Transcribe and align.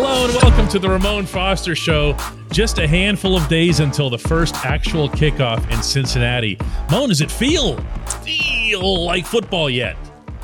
Hello 0.00 0.26
and 0.26 0.34
welcome 0.44 0.68
to 0.68 0.78
the 0.78 0.88
Ramon 0.88 1.26
Foster 1.26 1.74
Show. 1.74 2.16
Just 2.52 2.78
a 2.78 2.86
handful 2.86 3.36
of 3.36 3.48
days 3.48 3.80
until 3.80 4.08
the 4.08 4.16
first 4.16 4.54
actual 4.64 5.08
kickoff 5.08 5.68
in 5.72 5.82
Cincinnati. 5.82 6.56
Moan, 6.88 7.08
does 7.08 7.20
it 7.20 7.32
feel 7.32 7.76
feel 8.22 9.04
like 9.04 9.26
football 9.26 9.68
yet? 9.68 9.96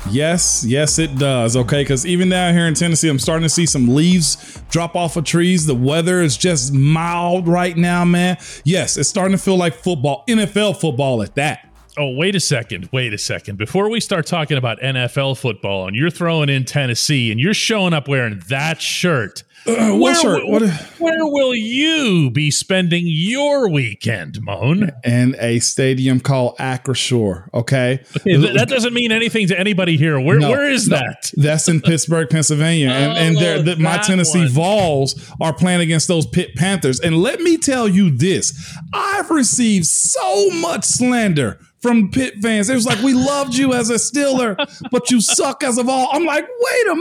Yes, 0.09 0.65
yes, 0.67 0.99
it 0.99 1.17
does. 1.17 1.55
Okay, 1.55 1.83
because 1.83 2.05
even 2.05 2.27
down 2.27 2.53
here 2.53 2.67
in 2.67 2.73
Tennessee, 2.73 3.07
I'm 3.07 3.17
starting 3.17 3.43
to 3.43 3.49
see 3.49 3.65
some 3.65 3.95
leaves 3.95 4.61
drop 4.69 4.93
off 4.93 5.15
of 5.15 5.23
trees. 5.23 5.65
The 5.65 5.73
weather 5.73 6.21
is 6.21 6.35
just 6.35 6.73
mild 6.73 7.47
right 7.47 7.77
now, 7.77 8.03
man. 8.03 8.35
Yes, 8.65 8.97
it's 8.97 9.07
starting 9.07 9.37
to 9.37 9.41
feel 9.41 9.55
like 9.55 9.73
football, 9.75 10.25
NFL 10.27 10.81
football 10.81 11.23
at 11.23 11.35
that. 11.35 11.73
Oh, 11.97 12.11
wait 12.11 12.35
a 12.35 12.39
second. 12.41 12.89
Wait 12.91 13.13
a 13.13 13.17
second. 13.17 13.57
Before 13.57 13.89
we 13.89 13.99
start 14.01 14.25
talking 14.25 14.57
about 14.57 14.79
NFL 14.81 15.37
football 15.37 15.87
and 15.87 15.95
you're 15.95 16.09
throwing 16.09 16.49
in 16.49 16.65
Tennessee 16.65 17.31
and 17.31 17.39
you're 17.39 17.53
showing 17.53 17.93
up 17.93 18.07
wearing 18.09 18.41
that 18.49 18.81
shirt, 18.81 19.43
Uh, 19.65 19.71
what 19.95 19.99
where, 19.99 20.15
shirt? 20.15 20.47
What? 20.47 20.61
where 20.99 21.25
will 21.25 21.55
you 21.55 22.29
be 22.31 22.51
spending 22.51 23.05
your 23.07 23.69
weekend, 23.69 24.41
Moan? 24.41 24.91
In 25.05 25.35
a 25.39 25.59
stadium 25.59 26.19
called 26.19 26.57
Acrisure. 26.57 27.47
Okay, 27.53 28.01
Th- 28.25 28.53
That 28.53 28.67
doesn't 28.67 28.93
mean 28.93 29.11
anything 29.13 29.47
to 29.47 29.57
anybody 29.59 29.95
here. 29.97 30.19
Where, 30.19 30.37
No, 30.37 30.49
where 30.51 30.69
is 30.69 30.89
no. 30.89 30.97
that? 30.97 31.31
That's 31.35 31.67
in 31.69 31.81
Pittsburgh, 31.81 32.29
Pennsylvania, 32.29 32.89
and 32.89 33.17
and 33.17 33.37
Oh, 33.37 33.61
the, 33.61 33.75
my 33.77 33.97
Tennessee 33.99 34.39
one. 34.39 34.49
Vols 34.49 35.31
are 35.39 35.53
playing 35.53 35.79
against 35.81 36.07
those 36.09 36.25
Pitt 36.27 36.55
Panthers. 36.55 36.99
And 36.99 37.17
let 37.23 37.39
me 37.39 37.57
tell 37.57 37.87
you 37.87 38.11
this: 38.11 38.53
I've 38.93 39.31
received 39.31 39.85
so 39.85 40.49
much 40.51 40.83
slander 40.83 41.57
from 41.85 42.09
Pitt 42.09 42.35
fans. 42.41 42.69
It 42.69 42.75
was 42.75 42.85
like, 42.85 42.99
"We 43.03 43.13
loved 43.13 43.55
you 43.55 43.73
as 43.73 43.89
a 43.89 43.95
Steeler, 43.95 44.55
but 44.91 45.11
you 45.11 45.21
suck 45.21 45.63
as 45.63 45.77
of 45.77 45.87
all." 45.87 46.09
I'm 46.11 46.25
like, 46.25 46.47
"Wait 46.47 46.87
a 46.87 46.95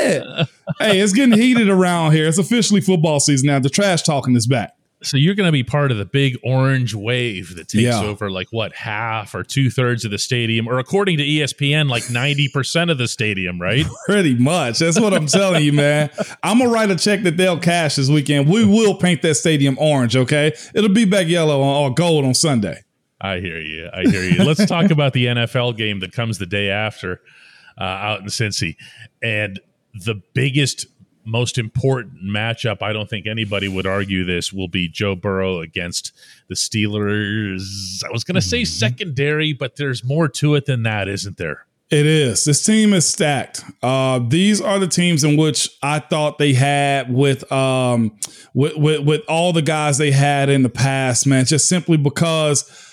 minute." 0.00 0.48
hey, 0.78 1.00
it's 1.00 1.12
getting 1.12 1.38
heated 1.38 1.68
around 1.68 2.12
here. 2.12 2.26
It's 2.28 2.38
officially 2.38 2.80
football 2.80 3.20
season 3.20 3.46
now. 3.46 3.58
The 3.58 3.70
trash 3.70 4.02
talking 4.02 4.36
is 4.36 4.46
back. 4.46 4.74
So 5.00 5.16
you're 5.16 5.36
going 5.36 5.46
to 5.46 5.52
be 5.52 5.62
part 5.62 5.92
of 5.92 5.96
the 5.96 6.04
big 6.04 6.36
orange 6.42 6.92
wave 6.92 7.54
that 7.54 7.68
takes 7.68 7.84
Yeah. 7.84 8.00
over 8.00 8.32
like 8.32 8.48
what 8.50 8.74
half 8.74 9.32
or 9.32 9.44
two 9.44 9.70
thirds 9.70 10.04
of 10.04 10.10
the 10.10 10.18
stadium, 10.18 10.66
or 10.66 10.80
according 10.80 11.18
to 11.18 11.24
ESPN, 11.24 11.88
like 11.88 12.10
ninety 12.10 12.48
percent 12.52 12.90
of 12.90 12.98
the 12.98 13.06
stadium, 13.06 13.60
right? 13.60 13.86
Pretty 14.06 14.34
much. 14.34 14.80
That's 14.80 14.98
what 15.00 15.14
I'm 15.14 15.26
telling 15.26 15.64
you, 15.64 15.72
man. 15.72 16.10
I'm 16.42 16.58
gonna 16.58 16.70
write 16.70 16.90
a 16.90 16.96
check 16.96 17.22
that 17.22 17.36
they'll 17.36 17.58
cash 17.60 17.94
this 17.94 18.08
weekend. 18.08 18.48
We 18.48 18.64
will 18.64 18.96
paint 18.96 19.22
that 19.22 19.36
stadium 19.36 19.78
orange, 19.78 20.16
okay? 20.16 20.52
It'll 20.74 20.90
be 20.92 21.04
back 21.04 21.28
yellow 21.28 21.62
or 21.62 21.94
gold 21.94 22.24
on 22.24 22.34
Sunday. 22.34 22.82
I 23.20 23.40
hear 23.40 23.60
you. 23.60 23.88
I 23.92 24.02
hear 24.02 24.22
you. 24.22 24.44
Let's 24.44 24.64
talk 24.66 24.90
about 24.90 25.12
the 25.12 25.26
NFL 25.26 25.76
game 25.76 26.00
that 26.00 26.12
comes 26.12 26.38
the 26.38 26.46
day 26.46 26.70
after 26.70 27.20
uh, 27.78 27.84
out 27.84 28.20
in 28.20 28.26
Cincy, 28.26 28.76
and 29.22 29.60
the 29.94 30.20
biggest. 30.34 30.86
Most 31.24 31.58
important 31.58 32.24
matchup, 32.24 32.80
I 32.80 32.94
don't 32.94 33.10
think 33.10 33.26
anybody 33.26 33.68
would 33.68 33.86
argue 33.86 34.24
this, 34.24 34.50
will 34.50 34.68
be 34.68 34.88
Joe 34.88 35.14
Burrow 35.14 35.60
against 35.60 36.12
the 36.48 36.54
Steelers. 36.54 38.02
I 38.02 38.10
was 38.10 38.24
going 38.24 38.36
to 38.36 38.40
say 38.40 38.64
secondary, 38.64 39.52
but 39.52 39.76
there's 39.76 40.02
more 40.02 40.28
to 40.28 40.54
it 40.54 40.64
than 40.64 40.84
that, 40.84 41.06
isn't 41.06 41.36
there? 41.36 41.66
It 41.90 42.04
is. 42.04 42.44
This 42.44 42.62
team 42.62 42.92
is 42.92 43.08
stacked. 43.08 43.64
Uh, 43.82 44.20
these 44.26 44.60
are 44.60 44.78
the 44.78 44.86
teams 44.86 45.24
in 45.24 45.38
which 45.38 45.70
I 45.82 46.00
thought 46.00 46.36
they 46.36 46.52
had 46.52 47.12
with 47.12 47.50
um 47.50 48.18
with, 48.52 48.76
with 48.76 49.06
with 49.06 49.22
all 49.26 49.54
the 49.54 49.62
guys 49.62 49.96
they 49.96 50.10
had 50.10 50.50
in 50.50 50.62
the 50.62 50.68
past, 50.68 51.26
man. 51.26 51.46
Just 51.46 51.66
simply 51.66 51.96
because 51.96 52.87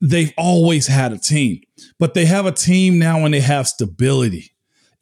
they've 0.00 0.32
always 0.36 0.86
had 0.86 1.12
a 1.12 1.18
team, 1.18 1.60
but 1.98 2.14
they 2.14 2.24
have 2.24 2.46
a 2.46 2.52
team 2.52 2.98
now 2.98 3.24
and 3.24 3.34
they 3.34 3.40
have 3.40 3.68
stability. 3.68 4.52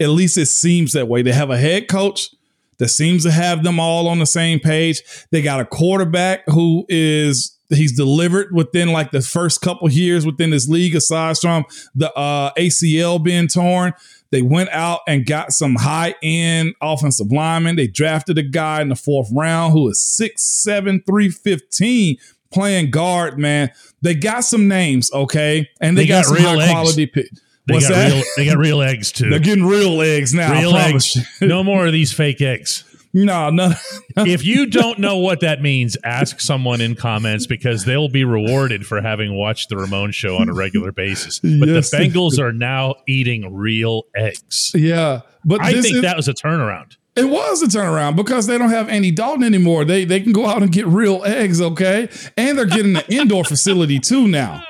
At 0.01 0.11
least 0.11 0.37
it 0.37 0.47
seems 0.47 0.93
that 0.93 1.09
way. 1.09 1.23
They 1.23 1.33
have 1.33 1.51
a 1.51 1.59
head 1.59 1.89
coach 1.89 2.31
that 2.79 2.89
seems 2.89 3.25
to 3.25 3.31
have 3.31 3.65
them 3.65 3.81
all 3.81 4.09
on 4.09 4.19
the 4.19 4.27
same 4.27 4.61
page. 4.61 5.03
They 5.31 5.43
got 5.43 5.61
a 5.61 5.65
quarterback 5.65 6.43
who 6.47 6.87
is 6.89 7.57
he's 7.71 7.97
delivered 7.97 8.55
within 8.55 8.93
like 8.93 9.11
the 9.11 9.21
first 9.21 9.61
couple 9.61 9.91
years 9.91 10.25
within 10.25 10.51
this 10.51 10.69
league, 10.69 10.95
aside 10.95 11.37
from 11.39 11.65
the 11.95 12.13
uh, 12.15 12.53
ACL 12.55 13.23
being 13.23 13.49
torn. 13.49 13.93
They 14.31 14.43
went 14.43 14.69
out 14.71 15.01
and 15.09 15.27
got 15.27 15.53
some 15.53 15.77
high 15.77 16.15
end 16.23 16.75
offensive 16.83 17.33
linemen. 17.33 17.77
They 17.77 17.87
drafted 17.87 18.39
a 18.39 18.43
guy 18.43 18.83
in 18.83 18.91
the 18.91 18.97
fourth 18.97 19.29
round 19.33 19.73
who 19.73 19.89
is 19.89 19.99
6'7, 20.21 21.05
315 21.07 22.17
playing 22.53 22.91
guard, 22.91 23.39
man. 23.39 23.71
They 24.03 24.15
got 24.15 24.41
some 24.45 24.69
names, 24.69 25.11
okay? 25.13 25.69
And 25.81 25.97
they, 25.97 26.03
They 26.03 26.09
got, 26.09 26.25
got 26.25 26.27
some 26.27 26.37
real 26.37 26.49
high 26.59 26.63
eggs. 26.65 26.71
quality 26.73 27.07
pick. 27.07 27.29
They 27.67 27.75
What's 27.75 27.89
got 27.89 27.95
that? 27.97 28.13
real. 28.13 28.25
They 28.37 28.47
got 28.47 28.57
real 28.59 28.81
eggs 28.83 29.13
too. 29.13 29.29
They're 29.29 29.39
getting 29.41 29.65
real 29.67 30.01
eggs 30.01 30.33
now. 30.33 30.53
Real 30.59 30.75
eggs. 30.77 31.17
No 31.43 31.63
more 31.63 31.87
of 31.87 31.93
these 31.93 32.13
fake 32.13 32.41
eggs. 32.41 32.85
No, 33.15 33.49
no. 33.49 33.73
If 34.19 34.45
you 34.45 34.67
don't 34.67 34.99
know 34.99 35.17
what 35.17 35.41
that 35.41 35.63
means, 35.63 35.97
ask 36.05 36.41
someone 36.41 36.83
in 36.83 36.95
comments 36.95 37.47
because 37.47 37.87
they'll 37.87 38.11
be 38.11 38.23
rewarded 38.23 38.87
for 38.87 39.01
having 39.01 39.35
watched 39.35 39.71
the 39.71 39.79
Ramon 39.79 40.13
show 40.13 40.37
on 40.37 40.51
a 40.51 40.53
regular 40.53 40.93
basis. 40.93 41.39
But 41.41 41.69
Yes, 41.69 41.91
the 41.91 41.97
Bengals 41.97 42.39
are 42.39 42.53
now 42.53 42.97
eating 43.09 43.55
real 43.55 44.03
eggs. 44.15 44.73
yeah, 44.75 45.23
but 45.43 45.63
I 45.63 45.81
think 45.81 45.97
is, 45.97 46.03
that 46.03 46.19
was 46.19 46.29
a 46.29 46.35
turnaround. 46.35 46.98
It 47.19 47.29
was 47.29 47.63
a 47.63 47.67
turnaround 47.67 48.17
because 48.17 48.47
they 48.47 48.57
don't 48.59 48.71
have 48.71 48.89
Andy 48.89 49.11
Dalton 49.11 49.43
anymore. 49.45 49.85
They 49.85 50.05
they 50.05 50.21
can 50.21 50.33
go 50.33 50.47
out 50.47 50.63
and 50.63 50.73
get 50.73 50.87
real 50.87 51.23
eggs, 51.25 51.61
okay? 51.61 52.09
And 52.37 52.57
they're 52.57 52.65
getting 52.67 52.97
an 52.97 53.03
indoor 53.09 53.45
facility 53.45 53.99
too 53.99 54.29
now. 54.29 54.63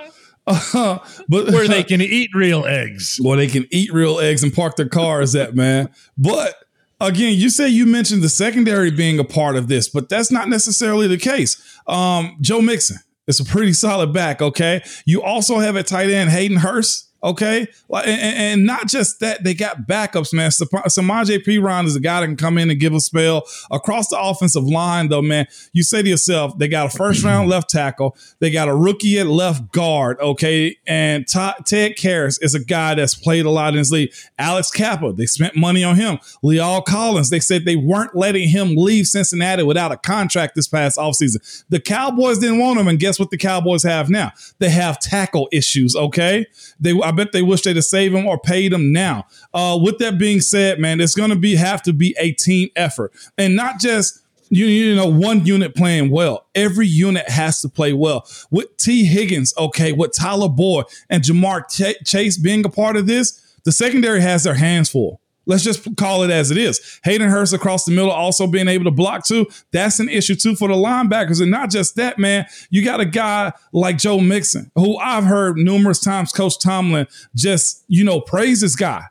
Uh, 0.46 0.98
but 1.28 1.50
Where 1.50 1.68
they 1.68 1.82
can 1.84 2.00
eat 2.00 2.30
real 2.34 2.64
eggs. 2.64 3.18
where 3.20 3.36
they 3.36 3.46
can 3.48 3.66
eat 3.70 3.92
real 3.92 4.18
eggs 4.18 4.42
and 4.42 4.52
park 4.52 4.76
their 4.76 4.88
cars 4.88 5.34
at, 5.34 5.54
man. 5.54 5.90
But 6.16 6.54
again, 7.00 7.34
you 7.34 7.50
say 7.50 7.68
you 7.68 7.84
mentioned 7.86 8.22
the 8.22 8.28
secondary 8.28 8.90
being 8.90 9.18
a 9.18 9.24
part 9.24 9.56
of 9.56 9.68
this, 9.68 9.88
but 9.88 10.08
that's 10.08 10.30
not 10.32 10.48
necessarily 10.48 11.06
the 11.06 11.18
case. 11.18 11.60
Um, 11.86 12.36
Joe 12.40 12.62
Mixon 12.62 12.96
is 13.26 13.40
a 13.40 13.44
pretty 13.44 13.74
solid 13.74 14.12
back, 14.14 14.40
okay? 14.40 14.82
You 15.04 15.22
also 15.22 15.58
have 15.58 15.76
at 15.76 15.86
tight 15.86 16.08
end 16.10 16.30
Hayden 16.30 16.56
Hurst. 16.56 17.07
Okay, 17.22 17.66
and, 17.92 18.06
and- 18.06 18.66
not 18.66 18.86
just 18.86 19.20
that, 19.20 19.42
they 19.42 19.54
got 19.54 19.88
backups, 19.88 20.32
man. 20.32 20.50
Samaje 20.50 21.42
Perine 21.44 21.86
is 21.86 21.96
a 21.96 22.00
guy 22.00 22.20
that 22.20 22.26
can 22.26 22.36
come 22.36 22.58
in 22.58 22.70
and 22.70 22.78
give 22.78 22.92
a 22.92 23.00
spell 23.00 23.44
across 23.70 24.08
the 24.08 24.18
offensive 24.20 24.64
line, 24.64 25.08
though, 25.08 25.22
man. 25.22 25.46
You 25.72 25.82
say 25.82 26.02
to 26.02 26.08
yourself, 26.08 26.58
they 26.58 26.68
got 26.68 26.86
a 26.86 26.96
first 26.96 27.24
round 27.24 27.48
left 27.48 27.70
tackle, 27.70 28.16
they 28.40 28.50
got 28.50 28.68
a 28.68 28.74
rookie 28.74 29.18
at 29.18 29.26
left 29.26 29.72
guard, 29.72 30.20
okay, 30.20 30.76
and 30.86 31.26
Ted 31.26 31.96
Karras 31.96 32.38
is 32.42 32.54
a 32.54 32.62
guy 32.62 32.94
that's 32.94 33.14
played 33.14 33.46
a 33.46 33.50
lot 33.50 33.74
in 33.74 33.78
this 33.78 33.90
league. 33.90 34.12
Alex 34.38 34.70
Cappa, 34.70 35.12
they 35.12 35.26
spent 35.26 35.56
money 35.56 35.82
on 35.82 35.96
him. 35.96 36.18
La'el 36.44 36.84
Collins, 36.84 37.30
they 37.30 37.40
said 37.40 37.64
they 37.64 37.76
weren't 37.76 38.14
letting 38.14 38.48
him 38.48 38.76
leave 38.76 39.06
Cincinnati 39.06 39.62
without 39.62 39.92
a 39.92 39.96
contract 39.96 40.54
this 40.54 40.68
past 40.68 40.98
offseason. 40.98 41.64
The 41.68 41.80
Cowboys 41.80 42.38
didn't 42.38 42.58
want 42.58 42.78
him, 42.78 42.86
and 42.88 42.98
guess 42.98 43.18
what 43.18 43.30
the 43.30 43.38
Cowboys 43.38 43.82
have 43.82 44.10
now? 44.10 44.32
They 44.58 44.70
have 44.70 44.98
tackle 45.00 45.48
issues, 45.52 45.96
okay? 45.96 46.46
They 46.78 46.92
I 47.08 47.12
bet 47.12 47.32
they 47.32 47.42
wish 47.42 47.62
they'd 47.62 47.76
have 47.76 47.84
saved 47.84 48.14
him 48.14 48.26
or 48.26 48.38
paid 48.38 48.72
him 48.72 48.92
now. 48.92 49.26
Uh, 49.54 49.78
with 49.82 49.98
that 49.98 50.18
being 50.18 50.40
said, 50.40 50.78
man, 50.78 51.00
it's 51.00 51.14
gonna 51.14 51.36
be 51.36 51.56
have 51.56 51.82
to 51.82 51.92
be 51.92 52.14
a 52.18 52.32
team 52.32 52.68
effort. 52.76 53.12
And 53.36 53.56
not 53.56 53.80
just 53.80 54.20
you, 54.50 54.66
you 54.66 54.94
know 54.94 55.06
one 55.06 55.44
unit 55.44 55.74
playing 55.74 56.10
well. 56.10 56.46
Every 56.54 56.86
unit 56.86 57.28
has 57.28 57.60
to 57.62 57.68
play 57.68 57.92
well. 57.92 58.26
With 58.50 58.76
Tee 58.76 59.04
Higgins, 59.04 59.54
okay, 59.58 59.92
with 59.92 60.12
Tyler 60.14 60.48
Boyd 60.48 60.86
and 61.10 61.22
Ja'Marr 61.22 61.68
Ch- 61.68 62.04
Chase 62.06 62.38
being 62.38 62.64
a 62.64 62.70
part 62.70 62.96
of 62.96 63.06
this, 63.06 63.40
the 63.64 63.72
secondary 63.72 64.20
has 64.20 64.44
their 64.44 64.54
hands 64.54 64.90
full. 64.90 65.20
Let's 65.48 65.64
just 65.64 65.96
call 65.96 66.22
it 66.22 66.30
as 66.30 66.50
it 66.52 66.58
is. 66.58 67.00
Hayden 67.04 67.28
Hurst 67.28 67.52
across 67.52 67.84
the 67.84 67.90
middle 67.90 68.10
also 68.12 68.46
being 68.46 68.68
able 68.68 68.84
to 68.84 68.90
block 68.92 69.24
too. 69.26 69.46
That's 69.72 69.98
an 69.98 70.08
issue 70.08 70.34
too 70.36 70.54
for 70.54 70.68
the 70.68 70.74
linebackers. 70.74 71.40
And 71.40 71.50
not 71.50 71.70
just 71.70 71.96
that, 71.96 72.18
man. 72.18 72.46
You 72.70 72.84
got 72.84 73.00
a 73.00 73.04
guy 73.06 73.52
like 73.72 73.98
Joe 73.98 74.20
Mixon, 74.20 74.70
who 74.76 74.96
I've 74.98 75.24
heard 75.24 75.56
numerous 75.56 76.00
times 76.00 76.30
Coach 76.32 76.60
Tomlin 76.60 77.06
just, 77.34 77.82
you 77.88 78.04
know, 78.04 78.20
praise 78.20 78.60
this 78.60 78.76
guy. 78.76 79.04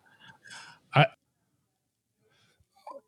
I- 0.94 1.08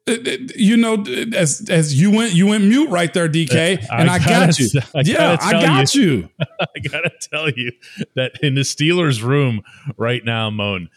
It- 0.07 0.27
it- 0.27 0.55
you 0.57 0.75
know, 0.75 1.03
as 1.35 1.67
as 1.69 1.99
you 2.01 2.09
went 2.09 2.33
you 2.33 2.47
went 2.47 2.63
mute 2.63 2.89
right 2.89 3.13
there, 3.13 3.29
DK, 3.29 3.77
uh, 3.77 3.85
and 3.91 4.09
I, 4.09 4.17
gotta- 4.17 4.47
got 4.47 4.59
you. 4.59 4.69
I 4.95 5.01
yeah, 5.05 5.37
I 5.39 5.51
got 5.51 5.93
you. 5.93 6.29
I 6.59 6.79
gotta 6.79 7.11
tell 7.21 7.47
you 7.51 7.71
that 8.15 8.31
in 8.41 8.55
the 8.55 8.61
Steelers' 8.61 9.21
room 9.21 9.61
right 9.97 10.25
now, 10.25 10.49
Moan, 10.49 10.89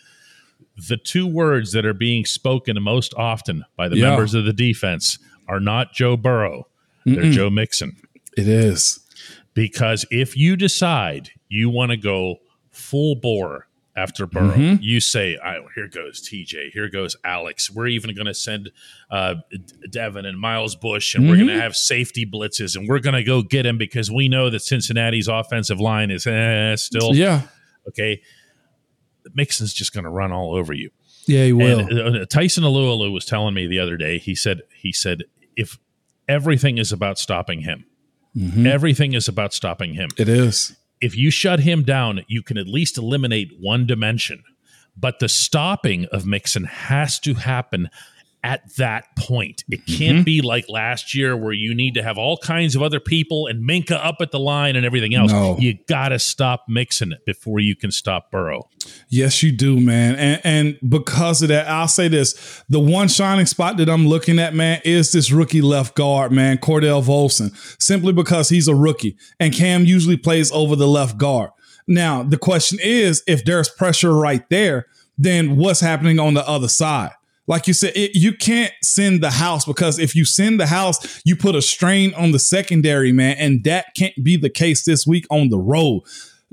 the 0.89 0.97
two 0.97 1.27
words 1.27 1.73
that 1.73 1.85
are 1.85 1.95
being 1.95 2.25
spoken 2.25 2.83
most 2.83 3.13
often 3.17 3.65
by 3.77 3.89
the 3.89 3.97
Yeah. 3.99 4.11
members 4.11 4.35
of 4.35 4.45
the 4.45 4.53
defense 4.53 5.19
are 5.49 5.61
not 5.61 5.93
Joe 5.93 6.17
Burrow, 6.17 6.67
they're 7.05 7.31
Joe 7.33 7.51
Mixon. 7.51 7.97
It 8.37 8.49
is. 8.49 9.01
Because 9.55 10.07
if 10.11 10.37
you 10.37 10.57
decide 10.57 11.31
you 11.49 11.69
want 11.69 11.91
to 11.91 11.97
go 11.99 12.37
full 12.71 13.15
bore 13.17 13.69
after 13.95 14.27
Burrow, 14.27 14.53
Mm-hmm. 14.55 14.77
you 14.83 15.01
say, 15.01 15.37
"Oh, 15.45 15.67
here 15.75 15.87
goes 15.89 16.27
TJ, 16.27 16.71
here 16.73 16.89
goes 16.89 17.15
Alex. 17.25 17.71
We're 17.71 17.89
even 17.89 18.15
going 18.15 18.27
to 18.27 18.33
send 18.33 18.71
uh, 19.11 19.35
Devin 19.91 20.25
and 20.25 20.41
Miles 20.41 20.75
Bush, 20.77 21.15
and 21.15 21.29
we're 21.29 21.35
Mm-hmm. 21.37 21.47
going 21.49 21.57
to 21.59 21.63
have 21.63 21.77
safety 21.77 22.25
blitzes, 22.25 22.75
and 22.75 22.89
we're 22.89 23.01
going 23.01 23.15
to 23.17 23.23
go 23.23 23.43
get 23.43 23.67
him 23.67 23.77
because 23.77 24.11
we 24.11 24.29
know 24.31 24.49
that 24.49 24.61
Cincinnati's 24.63 25.29
offensive 25.29 25.79
line 25.79 26.11
is 26.11 26.27
eh, 26.27 26.75
still 26.77 27.15
Yeah. 27.15 27.43
okay. 27.89 28.23
Mixon's 29.35 29.73
just 29.73 29.93
going 29.93 30.05
to 30.05 30.11
run 30.11 30.33
all 30.33 30.55
over 30.55 30.73
you. 30.73 30.91
Yeah, 31.27 31.45
he 31.45 31.53
will. 31.53 31.81
And 31.81 32.17
uh, 32.17 32.27
Tyson 32.27 32.65
Alualu 32.65 33.13
was 33.13 33.25
telling 33.25 33.55
me 33.55 33.67
the 33.67 33.79
other 33.79 33.97
day. 33.97 34.19
He 34.19 34.35
said 34.35 34.63
he 34.75 34.93
said 34.93 35.23
if 35.57 35.79
everything 36.29 36.79
is 36.79 36.93
about 36.93 37.19
stopping 37.19 37.61
him. 37.63 37.85
Mhm. 38.37 38.67
Everything 38.67 39.13
is 39.13 39.29
about 39.29 39.53
stopping 39.53 39.95
him. 39.95 40.09
It 40.17 40.29
is. 40.29 40.75
If 41.01 41.17
you 41.17 41.31
shut 41.31 41.61
him 41.61 41.83
down, 41.83 42.23
you 42.29 42.43
can 42.43 42.57
at 42.57 42.67
least 42.67 42.97
eliminate 42.97 43.51
one 43.61 43.87
dimension. 43.87 44.43
But 44.97 45.19
the 45.19 45.29
stopping 45.29 46.07
of 46.07 46.27
Mixon 46.27 46.65
has 46.65 47.19
to 47.21 47.35
happen 47.35 47.89
at 48.45 48.75
that 48.77 49.05
point. 49.17 49.65
It 49.69 49.87
can't 49.87 50.13
Mm-hmm. 50.19 50.23
be 50.25 50.43
like 50.43 50.69
last 50.69 51.15
year 51.15 51.37
where 51.37 51.53
you 51.53 51.75
need 51.75 51.95
to 51.95 52.03
have 52.03 52.19
all 52.19 52.37
kinds 52.37 52.75
of 52.75 52.83
other 52.83 52.99
people 53.01 53.47
and 53.47 53.67
Minkah 53.69 54.05
up 54.05 54.17
at 54.21 54.31
the 54.33 54.39
line 54.41 54.75
and 54.77 54.85
everything 54.85 55.15
else. 55.15 55.31
No. 55.31 55.57
You 55.59 55.79
got 55.89 56.09
to 56.09 56.19
stop 56.19 56.65
mixing 56.69 57.13
it 57.13 57.25
before 57.25 57.61
you 57.61 57.77
can 57.77 57.91
stop 57.93 58.31
Burrow. 58.31 58.69
Yes, 59.09 59.43
you 59.43 59.53
do, 59.53 59.81
man. 59.81 60.17
And 60.17 60.41
and 60.45 60.91
because 60.91 61.41
of 61.43 61.49
that, 61.49 61.69
I'll 61.69 61.87
say 61.89 62.09
this: 62.09 62.63
the 62.69 62.81
one 62.81 63.09
shining 63.09 63.47
spot 63.47 63.77
that 63.77 63.89
I'm 63.89 64.07
looking 64.07 64.39
at, 64.39 64.55
man, 64.55 64.81
is 64.85 65.13
this 65.13 65.31
rookie 65.31 65.63
left 65.63 65.95
guard, 65.95 66.33
man, 66.33 66.59
Cordell 66.59 67.03
Volson. 67.03 67.55
Simply 67.81 68.13
because 68.13 68.49
he's 68.49 68.67
a 68.69 68.75
rookie, 68.75 69.17
and 69.39 69.55
Cam 69.55 69.85
usually 69.85 70.17
plays 70.17 70.51
over 70.53 70.75
the 70.75 70.89
left 70.89 71.17
guard. 71.17 71.51
Now, 71.87 72.23
the 72.23 72.39
question 72.39 72.79
is, 72.83 73.23
if 73.27 73.45
there's 73.45 73.69
pressure 73.69 74.13
right 74.15 74.49
there, 74.51 74.87
then 75.17 75.57
what's 75.57 75.81
happening 75.81 76.19
on 76.19 76.35
the 76.35 76.47
other 76.49 76.69
side? 76.69 77.11
Like 77.47 77.67
you 77.67 77.75
said, 77.75 77.93
it, 77.97 78.13
you 78.15 78.33
can't 78.33 78.73
send 78.83 79.23
the 79.23 79.31
house 79.31 79.65
because 79.65 79.99
if 79.99 80.15
you 80.15 80.25
send 80.25 80.61
the 80.61 80.67
house, 80.67 81.21
you 81.25 81.35
put 81.35 81.57
a 81.57 81.63
strain 81.63 82.15
on 82.15 82.31
the 82.31 82.39
secondary, 82.39 83.13
man, 83.13 83.37
and 83.39 83.65
that 83.65 83.87
can't 83.97 84.15
be 84.23 84.37
the 84.37 84.51
case 84.51 84.85
this 84.85 85.07
week 85.07 85.27
on 85.31 85.49
the 85.49 85.59
road 85.59 86.03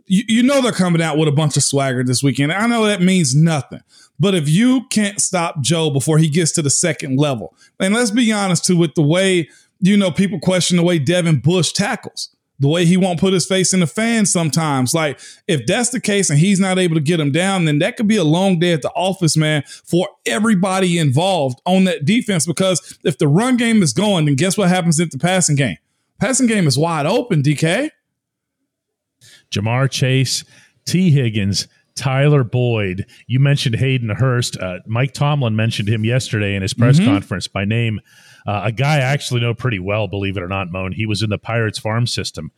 you, 0.10 0.24
you 0.28 0.44
know 0.44 0.62
they're 0.62 0.72
coming 0.74 1.02
out 1.02 1.18
with 1.18 1.30
a 1.30 1.32
bunch 1.32 1.56
of 1.56 1.64
swagger 1.64 2.04
this 2.04 2.22
weekend. 2.22 2.52
I 2.52 2.68
know 2.68 2.86
that 2.86 3.02
means 3.02 3.36
nothing. 3.36 3.82
But 4.20 4.36
if 4.36 4.50
you 4.50 4.86
can't 4.90 5.22
stop 5.22 5.62
Joe 5.62 5.90
before 5.92 6.18
he 6.18 6.30
gets 6.30 6.52
to 6.54 6.62
the 6.62 6.70
second 6.70 7.18
level, 7.18 7.56
and 7.80 7.94
let's 7.94 8.12
be 8.12 8.32
honest 8.34 8.66
too, 8.66 8.76
with 8.76 8.96
the 8.96 9.02
way, 9.02 9.48
you 9.80 9.96
know, 9.96 10.12
people 10.12 10.40
question 10.40 10.76
the 10.76 10.84
way 10.84 11.00
Devin 11.00 11.40
Bush 11.40 11.72
tackles, 11.72 12.36
the 12.60 12.68
way 12.68 12.86
he 12.86 12.98
won't 12.98 13.20
put 13.20 13.34
his 13.34 13.46
face 13.46 13.74
in 13.74 13.80
the 13.80 13.88
fan 13.88 14.26
sometimes. 14.26 14.94
Like, 14.94 15.20
if 15.48 15.66
that's 15.66 15.90
the 15.90 16.00
case 16.02 16.30
and 16.30 16.38
he's 16.38 16.60
not 16.60 16.78
able 16.78 16.96
to 16.96 17.02
get 17.02 17.20
him 17.20 17.32
down, 17.32 17.66
then 17.66 17.80
that 17.80 17.98
could 17.98 18.08
be 18.08 18.18
a 18.18 18.24
long 18.24 18.60
day 18.60 18.74
at 18.74 18.82
the 18.82 18.92
office, 18.92 19.38
man, 19.38 19.64
for 19.86 20.08
everybody 20.26 20.98
involved 20.98 21.62
on 21.66 21.86
that 21.86 22.06
defense. 22.06 22.46
Because 22.46 23.00
if 23.04 23.18
the 23.18 23.28
run 23.28 23.58
game 23.58 23.82
is 23.82 23.94
going, 23.94 24.26
then 24.26 24.36
guess 24.36 24.58
what 24.58 24.70
happens 24.70 25.00
at 25.00 25.12
the 25.12 25.18
passing 25.18 25.56
game? 25.56 25.78
Passing 26.20 26.48
game 26.48 26.68
is 26.68 26.78
wide 26.78 27.06
open, 27.06 27.42
DK. 27.42 27.92
Ja'Marr 29.52 29.90
Chase, 29.90 30.44
Tee 30.86 31.12
Higgins, 31.12 31.68
Tyler 32.00 32.44
Boyd. 32.44 33.06
You 33.28 33.40
mentioned 33.40 33.76
Hayden 33.76 34.10
Hurst. 34.10 34.58
Uh, 34.58 34.80
Mike 34.88 35.14
Tomlin 35.14 35.56
mentioned 35.56 35.88
him 35.90 36.04
yesterday 36.06 36.56
in 36.56 36.62
his 36.62 36.74
press 36.74 36.98
conference 37.00 37.48
by 37.48 37.66
name. 37.66 38.00
Uh, 38.48 38.62
a 38.66 38.72
guy 38.72 38.96
I 38.98 39.02
actually 39.02 39.42
know 39.42 39.54
pretty 39.54 39.80
well, 39.80 40.08
believe 40.08 40.38
it 40.38 40.42
or 40.44 40.48
not, 40.48 40.72
Moan. 40.72 40.92
He 40.94 41.06
was 41.06 41.22
in 41.22 41.30
the 41.30 41.38
Pirates 41.38 41.78
farm 41.78 42.08
system. 42.08 42.52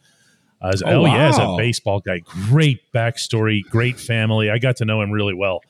Uh, 0.62 0.70
as, 0.74 0.84
Oh, 0.84 1.02
oh, 1.02 1.06
yeah, 1.06 1.28
as 1.30 1.38
a 1.40 1.56
baseball 1.58 2.00
guy. 2.00 2.20
Great 2.48 2.80
backstory, 2.94 3.64
great 3.70 4.00
family. 4.00 4.50
I 4.52 4.60
got 4.60 4.76
to 4.78 4.86
know 4.86 5.02
him 5.02 5.12
really 5.12 5.34
well. 5.34 5.62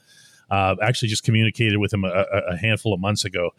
Uh, 0.50 0.76
actually, 0.84 1.08
just 1.08 1.24
communicated 1.24 1.78
with 1.78 1.94
him 1.94 2.04
a, 2.04 2.10
a- 2.10 2.54
a 2.54 2.58
handful 2.58 2.94
of 2.94 3.00
months 3.00 3.24
ago. 3.24 3.52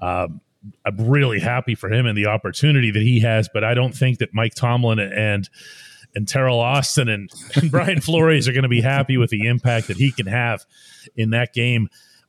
Um, 0.00 0.40
I'm 0.84 0.96
really 1.08 1.40
happy 1.40 1.74
for 1.74 1.92
him 1.92 2.06
and 2.06 2.16
the 2.16 2.26
opportunity 2.26 2.90
that 2.92 3.02
he 3.02 3.20
has, 3.20 3.48
but 3.52 3.64
I 3.64 3.74
don't 3.74 3.94
think 3.94 4.18
that 4.18 4.32
Mike 4.32 4.54
Tomlin 4.54 4.98
and 5.00 5.48
and 6.16 6.26
Teryl 6.26 6.58
Austin 6.58 7.08
and, 7.08 7.30
and 7.54 7.70
Brian 7.70 8.00
Flores 8.00 8.48
are 8.48 8.52
going 8.52 8.62
to 8.64 8.68
be 8.68 8.80
happy 8.80 9.16
with 9.16 9.30
the 9.30 9.46
impact 9.46 9.86
that 9.88 9.96
he 9.98 10.10
can 10.10 10.26
have 10.26 10.64
in 11.14 11.30
that 11.30 11.52
game. 11.52 11.88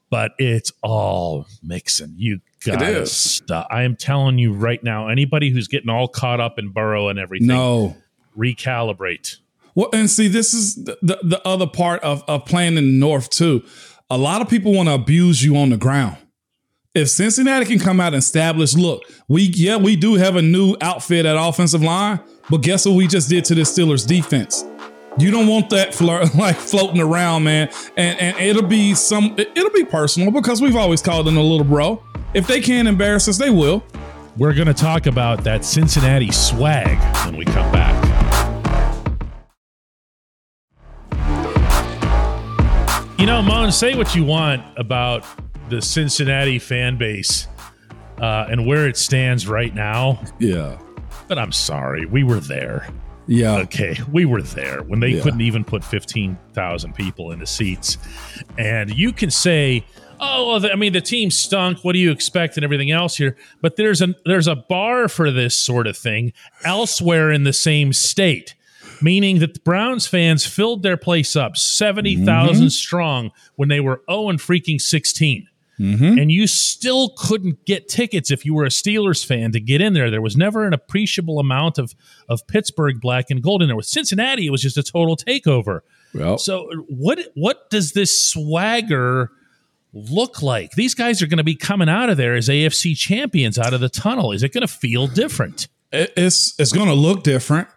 But 0.09 0.33
it's 0.37 0.71
all 0.83 1.47
Mixon. 1.63 2.13
You 2.17 2.39
gotta 2.63 3.05
stop. 3.07 3.67
I 3.69 3.83
am 3.83 3.95
telling 3.97 4.37
you 4.37 4.53
right 4.53 4.81
now, 4.83 5.09
anybody 5.09 5.49
who's 5.49 5.67
getting 5.67 5.89
all 5.89 6.07
caught 6.07 6.39
up 6.39 6.57
in 6.59 6.69
Burrow 6.69 7.09
and 7.09 7.17
everything, 7.19 7.47
No. 7.47 7.97
recalibrate. 8.37 9.37
Well, 9.75 9.89
and 9.93 10.09
see, 10.09 10.27
this 10.27 10.53
is 10.53 10.75
the, 10.75 10.97
the, 11.01 11.19
the 11.23 11.47
other 11.47 11.67
part 11.67 12.01
of, 12.03 12.23
of 12.27 12.45
playing 12.45 12.77
in 12.77 12.85
the 12.85 12.99
North, 12.99 13.29
too. 13.29 13.63
A 14.09 14.17
lot 14.17 14.41
of 14.41 14.49
people 14.49 14.73
want 14.73 14.87
to 14.89 14.93
abuse 14.95 15.43
you 15.43 15.57
on 15.57 15.69
the 15.69 15.77
ground. 15.77 16.17
If 16.95 17.09
Cincinnati 17.09 17.65
can 17.65 17.77
come 17.77 17.99
out 17.99 18.13
and 18.13 18.15
establish, 18.23 18.75
look, 18.75 19.03
we 19.27 19.43
yeah, 19.43 19.75
we 19.77 19.95
do 19.95 20.15
have 20.15 20.35
a 20.35 20.41
new 20.41 20.75
outfit 20.81 21.25
at 21.27 21.35
offensive 21.37 21.83
line, 21.83 22.19
but 22.49 22.61
guess 22.61 22.85
what 22.85 22.95
we 22.95 23.07
just 23.07 23.29
did 23.29 23.45
to 23.45 23.55
the 23.55 23.61
Steelers 23.61 24.05
defense? 24.07 24.63
You 25.19 25.31
don't 25.31 25.47
want 25.47 25.69
that 25.71 25.89
flir- 25.89 26.33
like 26.37 26.55
floating 26.55 27.01
around, 27.01 27.43
man. 27.43 27.69
And 27.97 28.19
and 28.19 28.37
it'll 28.37 28.61
be 28.67 28.93
some 28.93 29.33
it- 29.37 29.51
it'll 29.55 29.71
be 29.71 29.83
personal 29.85 30.31
because 30.31 30.61
we've 30.61 30.75
always 30.75 31.01
called 31.01 31.25
them 31.27 31.37
a 31.37 31.41
little 31.41 31.65
bro. 31.65 32.03
If 32.33 32.45
they 32.47 32.61
can't 32.61 32.87
embarrass 32.87 33.27
us, 33.27 33.37
they 33.37 33.49
will. 33.49 33.83
We're 34.37 34.53
going 34.53 34.67
to 34.67 34.73
talk 34.73 35.07
about 35.07 35.43
that 35.45 35.65
Cincinnati 35.65 36.31
swag 36.31 36.99
when 37.25 37.35
we 37.37 37.45
come 37.45 37.71
back. 37.71 37.95
You 43.19 43.25
know, 43.25 43.41
Mon, 43.41 43.71
say 43.71 43.95
what 43.95 44.13
you 44.13 44.23
want 44.23 44.61
about 44.77 45.25
the 45.69 45.81
Cincinnati 45.81 46.59
fan 46.59 46.97
base 46.97 47.47
uh, 48.21 48.45
and 48.49 48.67
where 48.67 48.87
it 48.87 48.95
stands 48.95 49.47
right 49.47 49.73
now, 49.73 50.21
Yeah. 50.39 50.77
But 51.27 51.37
I'm 51.37 51.51
sorry, 51.51 52.05
we 52.05 52.23
were 52.23 52.39
there. 52.39 52.87
Yeah. 53.27 53.57
Okay, 53.57 53.97
we 54.11 54.25
were 54.25 54.41
there 54.41 54.81
when 54.83 55.01
they 55.01 55.09
Yeah. 55.09 55.21
couldn't 55.21 55.41
even 55.41 55.63
put 55.63 55.83
15,000 55.83 56.95
people 56.95 57.31
in 57.31 57.39
the 57.39 57.45
seats. 57.45 57.97
And 58.57 58.89
you 58.89 59.11
can 59.11 59.29
say, 59.31 59.83
"Oh, 60.19 60.65
I 60.65 60.75
mean, 60.75 60.93
the 60.93 61.01
team 61.01 61.29
stunk. 61.29 61.83
What 61.83 61.93
do 61.93 61.99
you 61.99 62.11
expect?" 62.11 62.55
and 62.55 62.63
everything 62.63 62.89
else 62.89 63.17
here. 63.17 63.35
But 63.61 63.75
there's 63.75 64.01
a 64.01 64.15
there's 64.25 64.47
a 64.47 64.55
bar 64.55 65.09
for 65.09 65.29
this 65.29 65.57
sort 65.57 65.87
of 65.87 65.97
thing 65.97 66.31
elsewhere 66.63 67.31
in 67.31 67.43
the 67.43 67.53
same 67.53 67.91
state, 67.91 68.55
meaning 69.01 69.39
that 69.39 69.55
the 69.55 69.59
Browns 69.59 70.07
fans 70.07 70.45
filled 70.45 70.81
their 70.83 70.97
place 70.97 71.35
up 71.35 71.57
70,000 71.57 72.55
mm-hmm. 72.55 72.67
strong 72.69 73.31
when 73.55 73.67
they 73.67 73.81
were 73.81 74.01
0 74.09 74.29
and 74.29 74.39
freaking 74.39 74.79
16 74.79 75.47
and 75.79 76.31
you 76.31 76.47
still 76.47 77.13
couldn't 77.17 77.65
get 77.65 77.87
tickets 77.87 78.31
if 78.31 78.45
you 78.45 78.53
were 78.53 78.63
a 78.65 78.69
Steelers 78.69 79.23
fan 79.25 79.51
to 79.51 79.59
get 79.59 79.79
in 79.79 79.93
there. 79.93 80.09
There 80.09 80.21
was 80.21 80.35
never 80.35 80.65
an 80.65 80.73
appreciable 80.73 81.39
amount 81.39 81.77
of 81.77 81.93
of 82.29 82.45
Pittsburgh 82.47 82.99
black 82.99 83.25
and 83.29 83.41
gold 83.43 83.61
in 83.61 83.67
there. 83.67 83.75
With 83.77 83.85
Cincinnati, 83.85 84.47
it 84.47 84.49
was 84.49 84.61
just 84.61 84.77
a 84.77 84.83
total 84.83 85.15
takeover. 85.15 85.81
Well, 86.13 86.37
So 86.39 86.69
what 86.89 87.19
what 87.35 87.69
does 87.69 87.91
this 87.91 88.25
swagger 88.25 89.31
look 89.93 90.41
like? 90.41 90.71
These 90.71 90.95
guys 90.95 91.21
are 91.21 91.27
going 91.27 91.37
to 91.37 91.43
be 91.43 91.55
coming 91.55 91.89
out 91.89 92.09
of 92.09 92.17
there 92.17 92.35
as 92.35 92.49
AFC 92.49 92.95
champions 92.97 93.57
out 93.59 93.73
of 93.73 93.79
the 93.81 93.89
tunnel. 93.89 94.31
Is 94.31 94.43
it 94.43 94.53
going 94.53 94.65
to 94.65 94.67
feel 94.67 95.07
different? 95.07 95.67
it's 95.91 96.59
it's 96.59 96.71
going 96.73 96.87
to 96.87 96.93
look 96.93 97.23
different. 97.23 97.67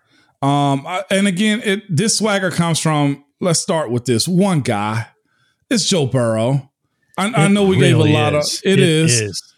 Um, 0.43 0.87
I- 0.87 1.05
and 1.11 1.27
again, 1.27 1.61
it 1.65 1.83
this 1.95 2.17
swagger 2.19 2.51
comes 2.51 2.79
from. 2.81 3.25
Let's 3.43 3.61
start 3.61 3.91
with 3.91 4.05
this 4.07 4.27
one 4.27 4.61
guy. 4.61 5.09
It's 5.71 5.87
Joe 5.87 6.07
Burrow. 6.07 6.70
I, 7.21 7.45
I 7.45 7.49
know 7.49 7.65
we 7.65 7.79
gave 7.79 7.97
a 7.97 8.05
lot 8.05 8.35
is. 8.35 8.59
of. 8.59 8.63
it 8.65 8.79
is. 8.79 9.21
is. 9.21 9.55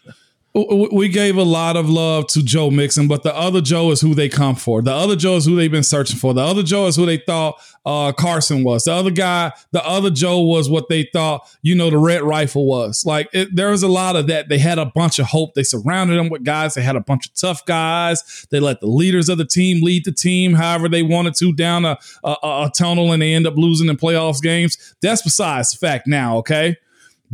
We 0.55 1.09
gave 1.09 1.35
a 1.35 1.43
lot 1.43 1.75
of 1.75 1.89
love 1.89 2.27
to 2.27 2.43
Joe 2.43 2.69
Mixon, 2.69 3.07
but 3.07 3.23
the 3.23 3.35
other 3.35 3.59
Joe 3.59 3.89
is 3.89 4.01
who 4.01 4.13
they 4.13 4.29
come 4.29 4.55
for. 4.55 4.83
The 4.83 4.93
other 4.93 5.15
Joe 5.15 5.37
is 5.37 5.45
who 5.45 5.55
they've 5.55 5.71
been 5.71 5.81
searching 5.81 6.19
for. 6.19 6.31
The 6.35 6.43
other 6.43 6.61
Joe 6.61 6.85
is 6.85 6.95
who 6.95 7.07
they 7.07 7.17
thought 7.17 7.59
uh, 7.87 8.11
Carson 8.11 8.63
was. 8.63 8.83
The 8.83 8.93
other 8.93 9.09
guy, 9.09 9.51
the 9.71 9.83
other 9.83 10.11
Joe 10.11 10.41
was 10.41 10.69
what 10.69 10.89
they 10.89 11.09
thought, 11.11 11.49
you 11.63 11.73
know, 11.73 11.89
the 11.89 11.97
red 11.97 12.21
rifle 12.21 12.67
was. 12.67 13.03
Like 13.03 13.29
it, 13.33 13.55
there 13.55 13.71
was 13.71 13.81
a 13.81 13.87
lot 13.87 14.15
of 14.15 14.27
that. 14.27 14.47
They 14.47 14.59
had 14.59 14.77
a 14.77 14.85
bunch 14.85 15.17
of 15.17 15.25
hope. 15.25 15.55
They 15.55 15.63
surrounded 15.63 16.19
them 16.19 16.29
with 16.29 16.43
guys. 16.43 16.75
They 16.75 16.83
had 16.83 16.95
a 16.95 17.01
bunch 17.01 17.25
of 17.25 17.33
tough 17.33 17.65
guys. 17.65 18.45
They 18.51 18.59
let 18.59 18.79
the 18.79 18.87
leaders 18.87 19.29
of 19.29 19.39
the 19.39 19.45
team 19.45 19.83
lead 19.83 20.05
the 20.05 20.11
team 20.11 20.53
however 20.53 20.87
they 20.87 21.01
wanted 21.01 21.33
to 21.35 21.51
down 21.53 21.83
a, 21.83 21.97
a, 22.23 22.35
a 22.43 22.71
tunnel 22.75 23.11
and 23.11 23.23
they 23.23 23.33
end 23.33 23.47
up 23.47 23.57
losing 23.57 23.89
in 23.89 23.97
playoffs 23.97 24.39
games. 24.39 24.95
That's 25.01 25.23
besides 25.23 25.71
the 25.71 25.77
fact 25.79 26.05
now, 26.05 26.37
okay? 26.37 26.77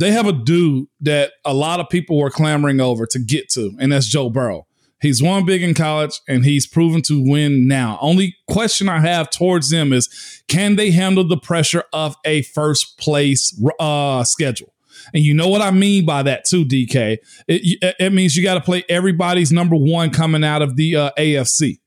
They 0.00 0.10
have 0.12 0.26
a 0.26 0.32
dude 0.32 0.88
that 1.00 1.32
a 1.44 1.54
lot 1.54 1.78
of 1.78 1.88
people 1.88 2.18
were 2.18 2.30
clamoring 2.30 2.80
over 2.80 3.06
to 3.06 3.18
get 3.18 3.48
to, 3.50 3.72
and 3.78 3.92
that's 3.92 4.06
Joe 4.06 4.30
Burrow. 4.30 4.66
He's 5.00 5.22
won 5.22 5.46
big 5.46 5.62
in 5.62 5.72
college 5.72 6.20
and 6.28 6.44
he's 6.44 6.66
proven 6.66 7.00
to 7.02 7.22
win 7.24 7.66
now. 7.66 7.98
Only 8.02 8.36
question 8.48 8.88
I 8.88 9.00
have 9.00 9.30
towards 9.30 9.70
them 9.70 9.94
is 9.94 10.42
can 10.46 10.76
they 10.76 10.90
handle 10.90 11.26
the 11.26 11.38
pressure 11.38 11.84
of 11.92 12.16
a 12.24 12.42
first 12.42 12.98
place 12.98 13.58
uh, 13.78 14.24
schedule? 14.24 14.74
And 15.14 15.24
you 15.24 15.32
know 15.32 15.48
what 15.48 15.62
I 15.62 15.70
mean 15.70 16.04
by 16.04 16.22
that 16.24 16.44
too, 16.44 16.66
DK. 16.66 17.16
It, 17.48 17.96
it 17.98 18.12
means 18.12 18.36
you 18.36 18.42
got 18.42 18.54
to 18.54 18.60
play 18.60 18.84
everybody's 18.90 19.50
number 19.50 19.76
one 19.76 20.10
coming 20.10 20.44
out 20.44 20.60
of 20.60 20.76
the 20.76 20.96
uh, 20.96 21.10
AFC. 21.18 21.79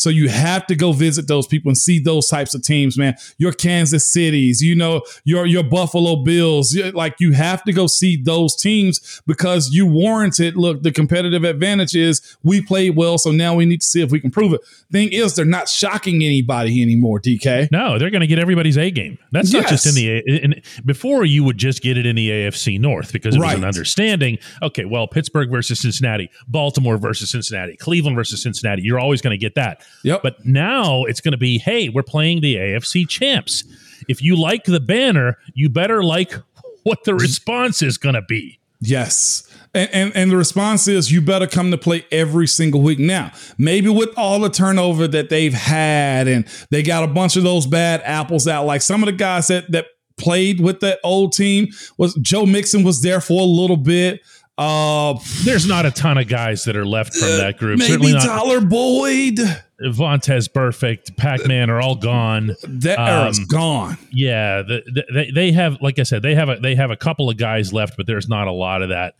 So 0.00 0.08
you 0.08 0.30
have 0.30 0.66
to 0.68 0.74
go 0.74 0.92
visit 0.92 1.28
those 1.28 1.46
people 1.46 1.68
and 1.68 1.76
see 1.76 1.98
those 1.98 2.28
types 2.28 2.54
of 2.54 2.62
teams, 2.62 2.96
man. 2.96 3.14
Your 3.36 3.52
Kansas 3.52 4.06
Cities, 4.06 4.62
you 4.62 4.74
know, 4.74 5.02
your 5.24 5.44
your 5.44 5.62
Buffalo 5.62 6.16
Bills. 6.16 6.74
Like 6.94 7.16
you 7.20 7.32
have 7.32 7.62
to 7.64 7.72
go 7.72 7.86
see 7.86 8.16
those 8.16 8.56
teams 8.56 9.20
because 9.26 9.70
you 9.72 9.84
warranted. 9.86 10.56
Look, 10.56 10.82
the 10.82 10.90
competitive 10.90 11.44
advantage 11.44 11.94
is 11.94 12.36
we 12.42 12.62
played 12.62 12.96
well, 12.96 13.18
so 13.18 13.30
now 13.30 13.54
we 13.54 13.66
need 13.66 13.82
to 13.82 13.86
see 13.86 14.00
if 14.00 14.10
we 14.10 14.20
can 14.20 14.30
prove 14.30 14.54
it. 14.54 14.62
Thing 14.90 15.12
is, 15.12 15.34
they're 15.36 15.44
not 15.44 15.68
shocking 15.68 16.16
anybody 16.24 16.80
anymore. 16.82 17.20
DK. 17.20 17.70
No, 17.70 17.98
they're 17.98 18.10
going 18.10 18.22
to 18.22 18.26
get 18.26 18.38
everybody's 18.38 18.78
A 18.78 18.90
game. 18.90 19.18
That's 19.32 19.52
not 19.52 19.60
Yes. 19.62 19.70
just 19.70 19.86
in 19.86 19.94
the 19.94 20.18
in, 20.44 20.62
before 20.86 21.26
you 21.26 21.44
would 21.44 21.58
just 21.58 21.82
get 21.82 21.98
it 21.98 22.06
in 22.06 22.16
the 22.16 22.30
AFC 22.30 22.80
North 22.80 23.12
because 23.12 23.36
it 23.36 23.38
was 23.40 23.52
an 23.54 23.64
understanding. 23.64 24.38
Okay, 24.62 24.86
well, 24.86 25.06
Pittsburgh 25.06 25.50
versus 25.50 25.78
Cincinnati, 25.80 26.30
Baltimore 26.48 26.96
versus 26.96 27.30
Cincinnati, 27.30 27.76
Cleveland 27.76 28.16
versus 28.16 28.42
Cincinnati. 28.42 28.82
You're 28.82 28.98
always 28.98 29.20
going 29.20 29.32
to 29.32 29.38
get 29.38 29.54
that. 29.56 29.82
Yep. 30.04 30.22
But 30.22 30.44
now 30.46 31.04
it's 31.04 31.20
going 31.20 31.32
to 31.32 31.38
be, 31.38 31.58
hey, 31.58 31.88
we're 31.88 32.02
playing 32.02 32.40
the 32.40 32.56
AFC 32.56 33.08
champs. 33.08 33.64
If 34.08 34.22
you 34.22 34.36
like 34.36 34.64
the 34.64 34.80
banner, 34.80 35.38
you 35.54 35.68
better 35.68 36.02
like 36.02 36.32
what 36.82 37.04
the 37.04 37.14
response 37.14 37.82
is 37.82 37.98
going 37.98 38.14
to 38.14 38.22
be. 38.22 38.58
Yes. 38.80 39.46
And, 39.74 39.90
and 39.92 40.16
and 40.16 40.30
the 40.30 40.36
response 40.36 40.88
is 40.88 41.12
you 41.12 41.20
better 41.20 41.46
come 41.46 41.70
to 41.70 41.78
play 41.78 42.06
every 42.10 42.46
single 42.46 42.80
week. 42.80 42.98
Now, 42.98 43.30
maybe 43.58 43.88
with 43.88 44.08
all 44.16 44.40
the 44.40 44.48
turnover 44.48 45.06
that 45.06 45.28
they've 45.28 45.52
had 45.52 46.26
and 46.26 46.46
they 46.70 46.82
got 46.82 47.04
a 47.04 47.06
bunch 47.06 47.36
of 47.36 47.42
those 47.42 47.66
bad 47.66 48.00
apples 48.04 48.48
out, 48.48 48.64
like 48.64 48.82
some 48.82 49.02
of 49.02 49.06
the 49.06 49.12
guys 49.12 49.48
that 49.48 49.70
that 49.72 49.86
played 50.16 50.60
with 50.60 50.80
that 50.80 50.98
old 51.04 51.32
team 51.32 51.68
was 51.98 52.14
Joe 52.14 52.46
Mixon 52.46 52.82
was 52.82 53.02
there 53.02 53.20
for 53.20 53.40
a 53.40 53.44
little 53.44 53.76
bit. 53.76 54.20
Uh 54.60 55.18
There's 55.44 55.66
not 55.66 55.86
a 55.86 55.90
ton 55.90 56.18
of 56.18 56.28
guys 56.28 56.64
that 56.64 56.76
are 56.76 56.84
left 56.84 57.14
from 57.14 57.28
that 57.38 57.56
group. 57.56 57.78
maybe 57.78 57.90
Certainly 57.90 58.12
not 58.12 58.24
Tyler 58.26 58.60
Boyd. 58.60 59.38
Vontaze 59.82 60.50
Burfict, 60.52 61.16
Pac 61.16 61.46
Man 61.46 61.70
are 61.70 61.80
all 61.80 61.94
gone. 61.96 62.54
That 62.64 62.98
era's 62.98 63.38
Um, 63.38 63.46
gone. 63.46 63.96
Yeah, 64.12 64.60
the, 64.60 64.82
the, 64.86 65.04
they 65.12 65.30
they 65.30 65.52
have 65.52 65.78
like 65.80 65.98
I 65.98 66.02
said, 66.02 66.20
they 66.20 66.34
have 66.34 66.50
a 66.50 66.56
they 66.56 66.74
have 66.74 66.90
a 66.90 66.96
couple 66.96 67.30
of 67.30 67.38
guys 67.38 67.72
left, 67.72 67.96
but 67.96 68.06
there's 68.06 68.28
not 68.28 68.46
a 68.46 68.52
lot 68.52 68.82
of 68.82 68.90
that. 68.90 69.14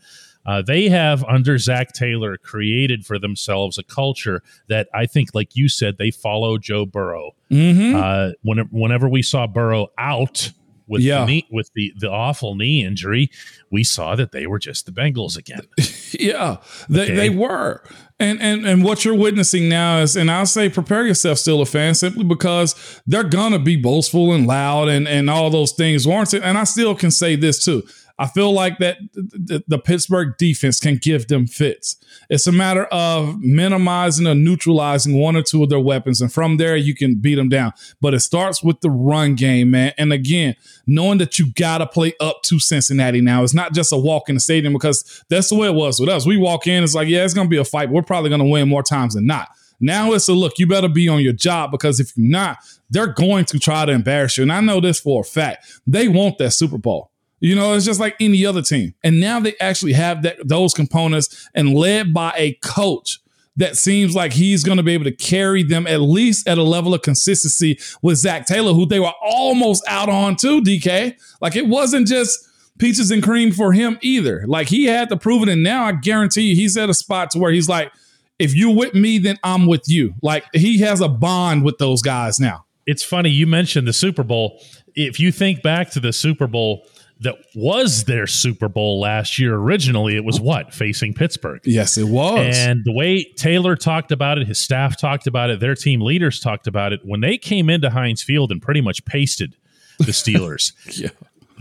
Uh, 0.45 0.61
they 0.61 0.89
have 0.89 1.23
under 1.25 1.57
Zac 1.57 1.93
Taylor 1.93 2.37
created 2.37 3.05
for 3.05 3.17
themselves 3.19 3.77
a 3.77 3.83
culture 3.83 4.41
that 4.69 4.87
I 4.93 5.05
think, 5.07 5.29
like 5.35 5.55
you 5.55 5.69
said, 5.69 5.97
they 5.97 6.09
follow 6.11 6.57
Joe 6.57 6.85
Burrow. 6.85 7.31
Mm-hmm. 7.51 7.95
Uh, 7.95 8.31
whenever, 8.41 8.69
whenever 8.71 9.09
we 9.09 9.21
saw 9.21 9.45
Burrow 9.45 9.87
out 9.99 10.51
with 10.91 11.01
Yeah. 11.01 11.21
the 11.21 11.25
knee, 11.25 11.47
with 11.51 11.71
the 11.73 11.93
the 11.97 12.09
awful 12.11 12.53
knee 12.55 12.83
injury, 12.85 13.31
we 13.71 13.83
saw 13.83 14.15
that 14.15 14.31
they 14.31 14.45
were 14.45 14.59
just 14.59 14.85
the 14.85 14.91
Bengals 14.91 15.37
again. 15.37 15.61
Yeah, 16.19 16.57
they, 16.89 17.03
Okay. 17.03 17.15
they 17.15 17.29
were. 17.29 17.81
And, 18.19 18.39
and 18.41 18.65
and 18.67 18.83
what 18.83 19.05
you're 19.05 19.15
witnessing 19.15 19.69
now 19.69 19.99
is, 19.99 20.15
and 20.17 20.29
I'll 20.29 20.45
say 20.45 20.69
prepare 20.69 21.07
yourself 21.07 21.37
still 21.39 21.61
a 21.61 21.65
fan 21.65 21.95
simply 21.95 22.25
because 22.25 22.75
they're 23.07 23.23
gonna 23.23 23.57
be 23.59 23.77
boastful 23.77 24.33
and 24.33 24.45
loud 24.45 24.89
and, 24.89 25.07
and 25.07 25.29
all 25.29 25.49
those 25.49 25.71
things 25.71 26.05
warranted. 26.05 26.43
And 26.43 26.57
I 26.57 26.65
still 26.65 26.93
can 26.95 27.09
say 27.11 27.35
this 27.37 27.63
too. 27.63 27.83
I 28.21 28.27
feel 28.27 28.53
like 28.53 28.77
that 28.77 28.99
the, 29.13 29.63
the 29.67 29.79
Pittsburgh 29.79 30.37
defense 30.37 30.79
can 30.79 30.97
give 30.97 31.27
them 31.27 31.47
fits. 31.47 31.95
It's 32.29 32.45
a 32.45 32.51
matter 32.51 32.85
of 32.85 33.39
minimizing 33.39 34.27
or 34.27 34.35
neutralizing 34.35 35.17
one 35.17 35.35
or 35.35 35.41
two 35.41 35.63
of 35.63 35.69
their 35.69 35.79
weapons, 35.79 36.21
and 36.21 36.31
from 36.31 36.57
there 36.57 36.75
you 36.75 36.93
can 36.93 37.15
beat 37.15 37.35
them 37.35 37.49
down. 37.49 37.73
But 37.99 38.13
it 38.13 38.19
starts 38.19 38.63
with 38.63 38.81
the 38.81 38.91
run 38.91 39.33
game, 39.33 39.71
man. 39.71 39.93
And 39.97 40.13
again, 40.13 40.55
knowing 40.85 41.17
that 41.17 41.39
you 41.39 41.51
gotta 41.53 41.87
play 41.87 42.13
up 42.19 42.43
to 42.43 42.59
Cincinnati 42.59 43.21
now. 43.21 43.41
It's 43.41 43.55
not 43.55 43.73
just 43.73 43.91
a 43.91 43.97
walk 43.97 44.29
in 44.29 44.35
the 44.35 44.39
stadium 44.39 44.73
because 44.73 45.23
that's 45.27 45.49
the 45.49 45.55
way 45.55 45.67
it 45.67 45.73
was 45.73 45.99
with 45.99 46.09
us. 46.09 46.23
We 46.23 46.37
walk 46.37 46.67
in, 46.67 46.83
it's 46.83 46.93
like, 46.93 47.07
yeah, 47.07 47.25
it's 47.25 47.33
gonna 47.33 47.49
be 47.49 47.57
a 47.57 47.65
fight. 47.65 47.89
We're 47.89 48.03
probably 48.03 48.29
gonna 48.29 48.45
win 48.45 48.69
more 48.69 48.83
times 48.83 49.15
than 49.15 49.25
not. 49.25 49.49
Now 49.79 50.13
it's 50.13 50.27
a 50.27 50.33
look, 50.33 50.59
you 50.59 50.67
better 50.67 50.87
be 50.87 51.09
on 51.09 51.23
your 51.23 51.33
job 51.33 51.71
because 51.71 51.99
if 51.99 52.15
you're 52.15 52.29
not, 52.29 52.59
they're 52.91 53.07
going 53.07 53.45
to 53.45 53.57
try 53.57 53.83
to 53.83 53.91
embarrass 53.91 54.37
you. 54.37 54.43
And 54.43 54.51
I 54.51 54.61
know 54.61 54.79
this 54.79 54.99
for 54.99 55.21
a 55.21 55.23
fact. 55.23 55.81
They 55.87 56.07
want 56.07 56.37
that 56.37 56.51
Super 56.51 56.77
Bowl. 56.77 57.10
You 57.41 57.55
know, 57.55 57.73
it's 57.73 57.85
just 57.85 57.99
like 57.99 58.15
any 58.19 58.45
other 58.45 58.61
team. 58.61 58.93
And 59.03 59.19
now 59.19 59.39
they 59.39 59.55
actually 59.59 59.93
have 59.93 60.21
that 60.21 60.47
those 60.47 60.73
components 60.73 61.49
and 61.53 61.73
led 61.73 62.13
by 62.13 62.33
a 62.37 62.53
coach 62.61 63.19
that 63.57 63.75
seems 63.75 64.15
like 64.15 64.31
he's 64.31 64.63
going 64.63 64.77
to 64.77 64.83
be 64.83 64.93
able 64.93 65.03
to 65.03 65.11
carry 65.11 65.63
them 65.63 65.85
at 65.87 65.99
least 65.99 66.47
at 66.47 66.57
a 66.57 66.63
level 66.63 66.93
of 66.93 67.01
consistency 67.01 67.77
with 68.01 68.17
Zac 68.17 68.45
Taylor, 68.45 68.73
who 68.73 68.85
they 68.85 68.99
were 68.99 69.11
almost 69.21 69.83
out 69.87 70.07
on 70.07 70.35
too, 70.35 70.61
DK. 70.61 71.15
Like 71.41 71.55
it 71.55 71.67
wasn't 71.67 72.07
just 72.07 72.47
peaches 72.77 73.11
and 73.11 73.21
cream 73.21 73.51
for 73.51 73.73
him 73.73 73.99
either. 74.01 74.45
Like 74.47 74.69
he 74.69 74.85
had 74.85 75.09
to 75.09 75.17
prove 75.17 75.43
it. 75.43 75.49
And 75.49 75.63
now 75.63 75.83
I 75.85 75.91
guarantee 75.91 76.43
you 76.43 76.55
he's 76.55 76.77
at 76.77 76.89
a 76.89 76.93
spot 76.93 77.31
to 77.31 77.39
where 77.39 77.51
he's 77.51 77.67
like, 77.67 77.91
if 78.39 78.55
you're 78.55 78.75
with 78.75 78.95
me, 78.95 79.17
then 79.19 79.37
I'm 79.43 79.67
with 79.67 79.83
you. 79.87 80.13
Like 80.21 80.45
he 80.53 80.79
has 80.79 81.01
a 81.01 81.09
bond 81.09 81.63
with 81.63 81.77
those 81.77 82.01
guys 82.01 82.39
now. 82.39 82.65
it's 82.87 83.03
funny 83.03 83.29
you 83.29 83.45
mentioned 83.47 83.87
the 83.87 83.93
Super 83.93 84.23
Bowl. 84.23 84.59
If 84.95 85.19
you 85.19 85.31
think 85.31 85.61
back 85.61 85.91
to 85.91 85.99
the 85.99 86.13
Super 86.13 86.47
Bowl 86.47 86.85
that 87.21 87.35
was 87.55 88.05
their 88.05 88.25
Super 88.27 88.67
Bowl 88.67 88.99
last 88.99 89.37
year 89.39 89.55
originally, 89.55 90.15
it 90.15 90.23
was 90.25 90.39
what? 90.39 90.73
Facing 90.73 91.13
Pittsburgh. 91.13 91.61
Yes, 91.63 91.97
it 91.97 92.07
was. 92.07 92.57
And 92.57 92.81
the 92.83 92.91
way 92.91 93.23
Taylor 93.35 93.75
talked 93.75 94.11
about 94.11 94.37
it, 94.39 94.47
his 94.47 94.59
staff 94.59 94.97
talked 94.99 95.27
about 95.27 95.49
it, 95.49 95.59
their 95.59 95.75
team 95.75 96.01
leaders 96.01 96.39
talked 96.39 96.67
about 96.67 96.93
it, 96.93 97.01
when 97.03 97.21
they 97.21 97.37
came 97.37 97.69
into 97.69 97.89
Heinz 97.91 98.23
Field 98.23 98.51
and 98.51 98.61
pretty 98.61 98.81
much 98.81 99.05
pasted 99.05 99.55
the 99.99 100.11
Steelers, 100.11 100.73
yeah. 100.99 101.09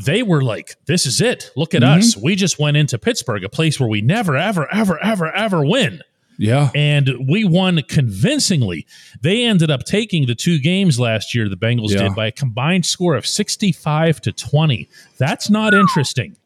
they 0.04 0.22
were 0.22 0.42
like, 0.42 0.76
This 0.86 1.04
is 1.04 1.20
it. 1.20 1.50
Look 1.56 1.74
at 1.74 1.82
Mhm. 1.82 1.98
us. 1.98 2.16
We 2.16 2.36
just 2.36 2.58
went 2.58 2.76
into 2.78 2.98
Pittsburgh, 2.98 3.44
a 3.44 3.48
place 3.50 3.78
where 3.78 3.88
we 3.88 4.00
never, 4.00 4.36
ever, 4.36 4.66
ever, 4.72 4.98
ever, 5.04 5.30
ever 5.30 5.64
win 5.64 6.00
Yeah. 6.42 6.70
and 6.74 7.10
we 7.28 7.44
won 7.44 7.82
convincingly. 7.86 8.86
They 9.20 9.44
ended 9.44 9.70
up 9.70 9.84
taking 9.84 10.26
the 10.26 10.34
two 10.34 10.58
games 10.58 10.98
last 10.98 11.34
year, 11.34 11.48
the 11.50 11.56
Bengals 11.56 11.90
Yeah. 11.90 12.04
did, 12.04 12.14
by 12.14 12.26
a 12.28 12.32
combined 12.32 12.86
score 12.86 13.14
of 13.14 13.26
65 13.26 14.20
to 14.22 14.32
20. 14.32 14.88
That's 15.18 15.50
not 15.50 15.74
interesting. 15.74 16.36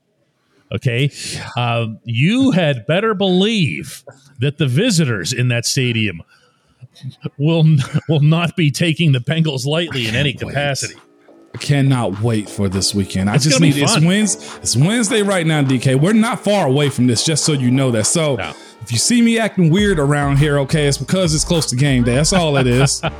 Okay. 0.73 1.11
Um, 1.57 2.01
you 2.05 2.51
had 2.51 2.87
better 2.87 3.15
believe 3.15 4.03
that 4.41 4.59
the 4.59 4.67
visitors 4.67 5.33
in 5.33 5.47
that 5.49 5.65
stadium 5.65 6.23
will, 7.39 7.65
will 8.09 8.21
not 8.21 8.57
be 8.57 8.71
taking 8.73 9.13
the 9.13 9.21
Bengals 9.21 9.65
lightly 9.67 10.09
in 10.09 10.17
any 10.17 10.33
can't 10.33 10.45
wait. 10.47 10.53
capacity. 10.55 10.95
I 11.55 11.59
cannot 11.59 12.21
wait 12.21 12.49
for 12.51 12.69
this 12.69 12.93
weekend. 12.97 13.31
I 13.31 13.39
just 13.39 13.61
need 13.61 13.77
it's. 13.77 14.01
Wednesday. 14.01 14.45
It's 14.61 14.75
Wednesday 14.77 15.23
right 15.23 15.47
now, 15.47 15.63
DK. 15.63 15.95
We're 16.01 16.13
not 16.13 16.43
far 16.43 16.67
away 16.67 16.89
from 16.91 17.07
this, 17.07 17.25
just 17.25 17.45
so 17.45 17.53
you 17.53 17.71
know 17.71 17.93
that. 17.93 18.07
So 18.07 18.35
No. 18.35 18.53
If 18.85 18.93
you 18.93 18.99
see 18.99 19.23
me 19.23 19.39
acting 19.39 19.71
weird 19.71 19.99
around 19.99 20.37
here, 20.37 20.59
okay, 20.59 20.87
it's 20.87 20.99
because 20.99 21.35
it's 21.35 21.43
close 21.43 21.65
to 21.71 21.75
game 21.75 22.05
day. 22.05 22.17
That's 22.17 22.35
all 22.35 22.59
it 22.59 22.67
is. 22.67 23.03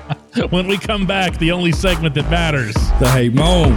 When 0.51 0.67
we 0.67 0.79
come 0.79 1.07
back, 1.07 1.39
the 1.39 1.53
only 1.53 1.71
segment 1.71 2.17
that 2.17 2.29
matters. 2.29 2.75
the 2.75 3.09
hey 3.09 3.29
moan. 3.29 3.73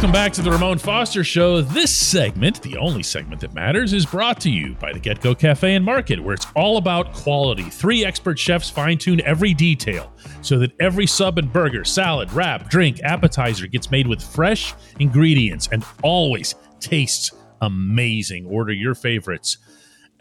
Welcome 0.00 0.12
back 0.12 0.32
to 0.32 0.40
the 0.40 0.50
Ramon 0.50 0.78
Foster 0.78 1.22
Show. 1.22 1.60
This 1.60 1.94
segment, 1.94 2.62
the 2.62 2.78
only 2.78 3.02
segment 3.02 3.42
that 3.42 3.52
matters, 3.52 3.92
is 3.92 4.06
brought 4.06 4.40
to 4.40 4.50
you 4.50 4.74
by 4.76 4.94
the 4.94 4.98
Get 4.98 5.20
Go 5.20 5.34
Cafe 5.34 5.74
and 5.74 5.84
Market, 5.84 6.18
where 6.18 6.32
it's 6.32 6.46
all 6.56 6.78
about 6.78 7.12
quality. 7.12 7.64
Three 7.64 8.02
expert 8.02 8.38
chefs 8.38 8.70
fine 8.70 8.96
tune 8.96 9.20
every 9.26 9.52
detail 9.52 10.10
so 10.40 10.58
that 10.60 10.72
every 10.80 11.06
sub 11.06 11.36
and 11.36 11.52
burger, 11.52 11.84
salad, 11.84 12.32
wrap, 12.32 12.70
drink, 12.70 12.98
appetizer 13.02 13.66
gets 13.66 13.90
made 13.90 14.06
with 14.06 14.22
fresh 14.22 14.72
ingredients 14.98 15.68
and 15.70 15.84
always 16.02 16.54
tastes 16.80 17.32
amazing. 17.60 18.46
Order 18.46 18.72
your 18.72 18.94
favorites 18.94 19.58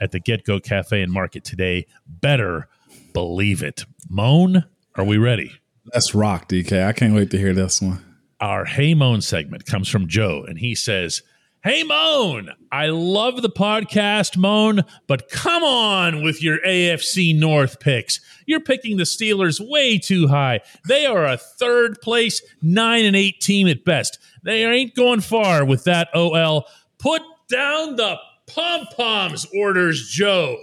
at 0.02 0.12
the 0.12 0.20
Get 0.20 0.44
Go 0.44 0.60
Cafe 0.60 1.02
and 1.02 1.14
Market 1.14 1.46
today. 1.46 1.88
Better 2.06 2.68
believe 3.14 3.64
it. 3.64 3.86
Moan, 4.10 4.66
are 4.96 5.06
we 5.06 5.18
ready? 5.18 5.54
Let's 5.94 6.14
rock, 6.14 6.50
DK. 6.50 6.86
I 6.86 6.92
can't 6.92 7.16
wait 7.16 7.32
to 7.32 7.38
hear 7.38 7.54
this 7.54 7.82
one. 7.82 8.09
Our 8.40 8.66
Hey 8.66 8.94
Moan 8.94 9.22
segment 9.22 9.66
comes 9.66 9.90
from 9.90 10.08
Joe, 10.08 10.46
and 10.48 10.60
he 10.60 10.76
says, 10.76 11.22
Hey 11.62 11.84
Moan, 11.84 12.52
I 12.72 12.88
love 12.88 13.42
the 13.42 13.50
podcast, 13.50 14.38
Moan, 14.38 14.84
but 15.08 15.30
come 15.30 15.62
on 15.62 16.24
with 16.24 16.42
your 16.42 16.60
AFC 16.66 17.38
North 17.38 17.82
picks. 17.82 18.22
You're 18.46 18.62
picking 18.62 18.96
the 18.96 19.04
Steelers 19.04 19.60
way 19.60 19.98
too 19.98 20.30
high. 20.30 20.62
They 20.88 21.06
are 21.06 21.26
a 21.26 21.36
third 21.36 22.00
place, 22.02 22.42
nine 22.62 23.04
and 23.04 23.16
eight 23.16 23.42
team 23.42 23.68
at 23.68 23.84
best. 23.84 24.20
They 24.42 24.64
ain't 24.64 24.96
going 24.96 25.20
far 25.20 25.66
with 25.66 25.84
that 25.84 26.08
OL. 26.14 26.66
Put 26.98 27.22
down 27.50 27.98
the 27.98 28.18
pom 28.48 28.86
poms, 28.96 29.46
orders 29.54 30.08
Joe. 30.10 30.58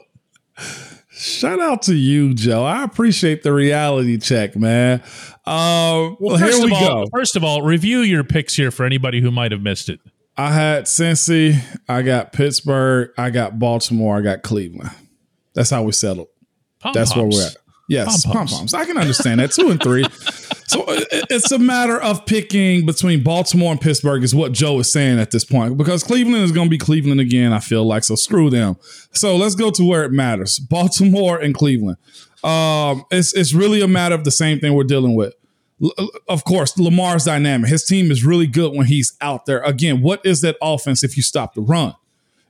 Shout 1.11 1.61
out 1.61 1.83
to 1.83 1.95
you, 1.95 2.35
Joe. 2.35 2.65
I 2.65 2.85
appreciate 2.85 3.43
the 3.43 3.53
reality 3.53 4.19
check, 4.19 4.55
man. 4.55 5.03
Uh, 5.47 6.11
well, 6.21 6.37
here 6.37 6.49
first 6.49 6.61
we 6.65 6.67
of 6.67 6.73
all, 6.73 7.05
go. 7.05 7.11
First 7.11 7.37
of 7.37 7.45
all, 7.45 7.63
review 7.63 8.01
your 8.01 8.23
picks 8.25 8.55
here 8.55 8.71
for 8.71 8.85
anybody 8.85 9.21
who 9.21 9.31
might 9.31 9.53
have 9.53 9.63
missed 9.63 9.89
it. 9.89 10.01
I 10.37 10.53
had 10.53 10.85
Cincy, 10.85 11.59
I 11.89 12.03
got 12.03 12.33
Pittsburgh, 12.33 13.11
I 13.17 13.31
got 13.31 13.59
Baltimore, 13.59 14.19
I 14.19 14.21
got 14.21 14.43
Cleveland. 14.43 14.91
That's 15.55 15.71
how 15.71 15.83
we 15.85 15.93
settled. 15.93 16.29
That's 16.93 17.17
where 17.17 17.25
we're 17.25 17.47
at. 17.47 17.57
Yes, 17.89 18.27
pom 18.27 18.33
Pom-poms. 18.33 18.53
poms. 18.59 18.75
I 18.75 18.85
can 18.85 18.99
understand 18.99 19.41
that. 19.41 19.53
Two 19.53 19.71
and 19.71 19.83
three. 19.83 20.05
so 20.77 20.85
it's 20.89 21.51
a 21.53 21.59
matter 21.59 22.01
of 22.01 22.27
picking 22.27 22.87
between 22.87 23.23
Baltimore 23.23 23.73
and 23.73 23.81
Pittsburgh, 23.81 24.23
is 24.23 24.35
what 24.35 24.53
Joe 24.53 24.79
is 24.79 24.91
saying 24.91 25.19
at 25.19 25.31
this 25.31 25.45
point, 25.45 25.77
because 25.77 26.03
Cleveland 26.03 26.45
is 26.45 26.53
going 26.53 26.67
to 26.67 26.71
be 26.71 26.79
Cleveland 26.79 27.21
again. 27.21 27.53
I 27.53 27.61
feel 27.61 27.85
like 27.85 28.05
so. 28.05 28.15
Screw 28.15 28.51
them. 28.51 28.77
So 29.13 29.37
let's 29.37 29.55
go 29.55 29.71
to 29.71 29.85
where 29.85 30.05
it 30.05 30.13
matters: 30.13 30.59
Baltimore 30.71 31.39
and 31.39 31.55
Cleveland. 31.55 31.97
Um, 32.45 33.05
it's 33.11 33.33
it's 33.35 33.55
really 33.55 33.81
a 33.81 33.89
matter 33.89 34.15
of 34.15 34.25
the 34.25 34.31
same 34.31 34.61
thing 34.61 34.75
we're 34.75 34.85
dealing 34.85 35.15
with. 35.15 35.35
L- 35.83 36.11
of 36.29 36.45
course, 36.45 36.79
Lamar's 36.79 37.25
dynamic. 37.25 37.71
His 37.71 37.85
team 37.85 38.11
is 38.11 38.25
really 38.25 38.47
good 38.47 38.75
when 38.75 38.87
he's 38.87 39.17
out 39.21 39.47
there. 39.47 39.61
Again, 39.63 40.03
what 40.03 40.25
is 40.25 40.41
that 40.43 40.57
offense 40.63 41.03
if 41.03 41.17
you 41.17 41.23
stop 41.23 41.55
the 41.55 41.63
run? 41.63 41.95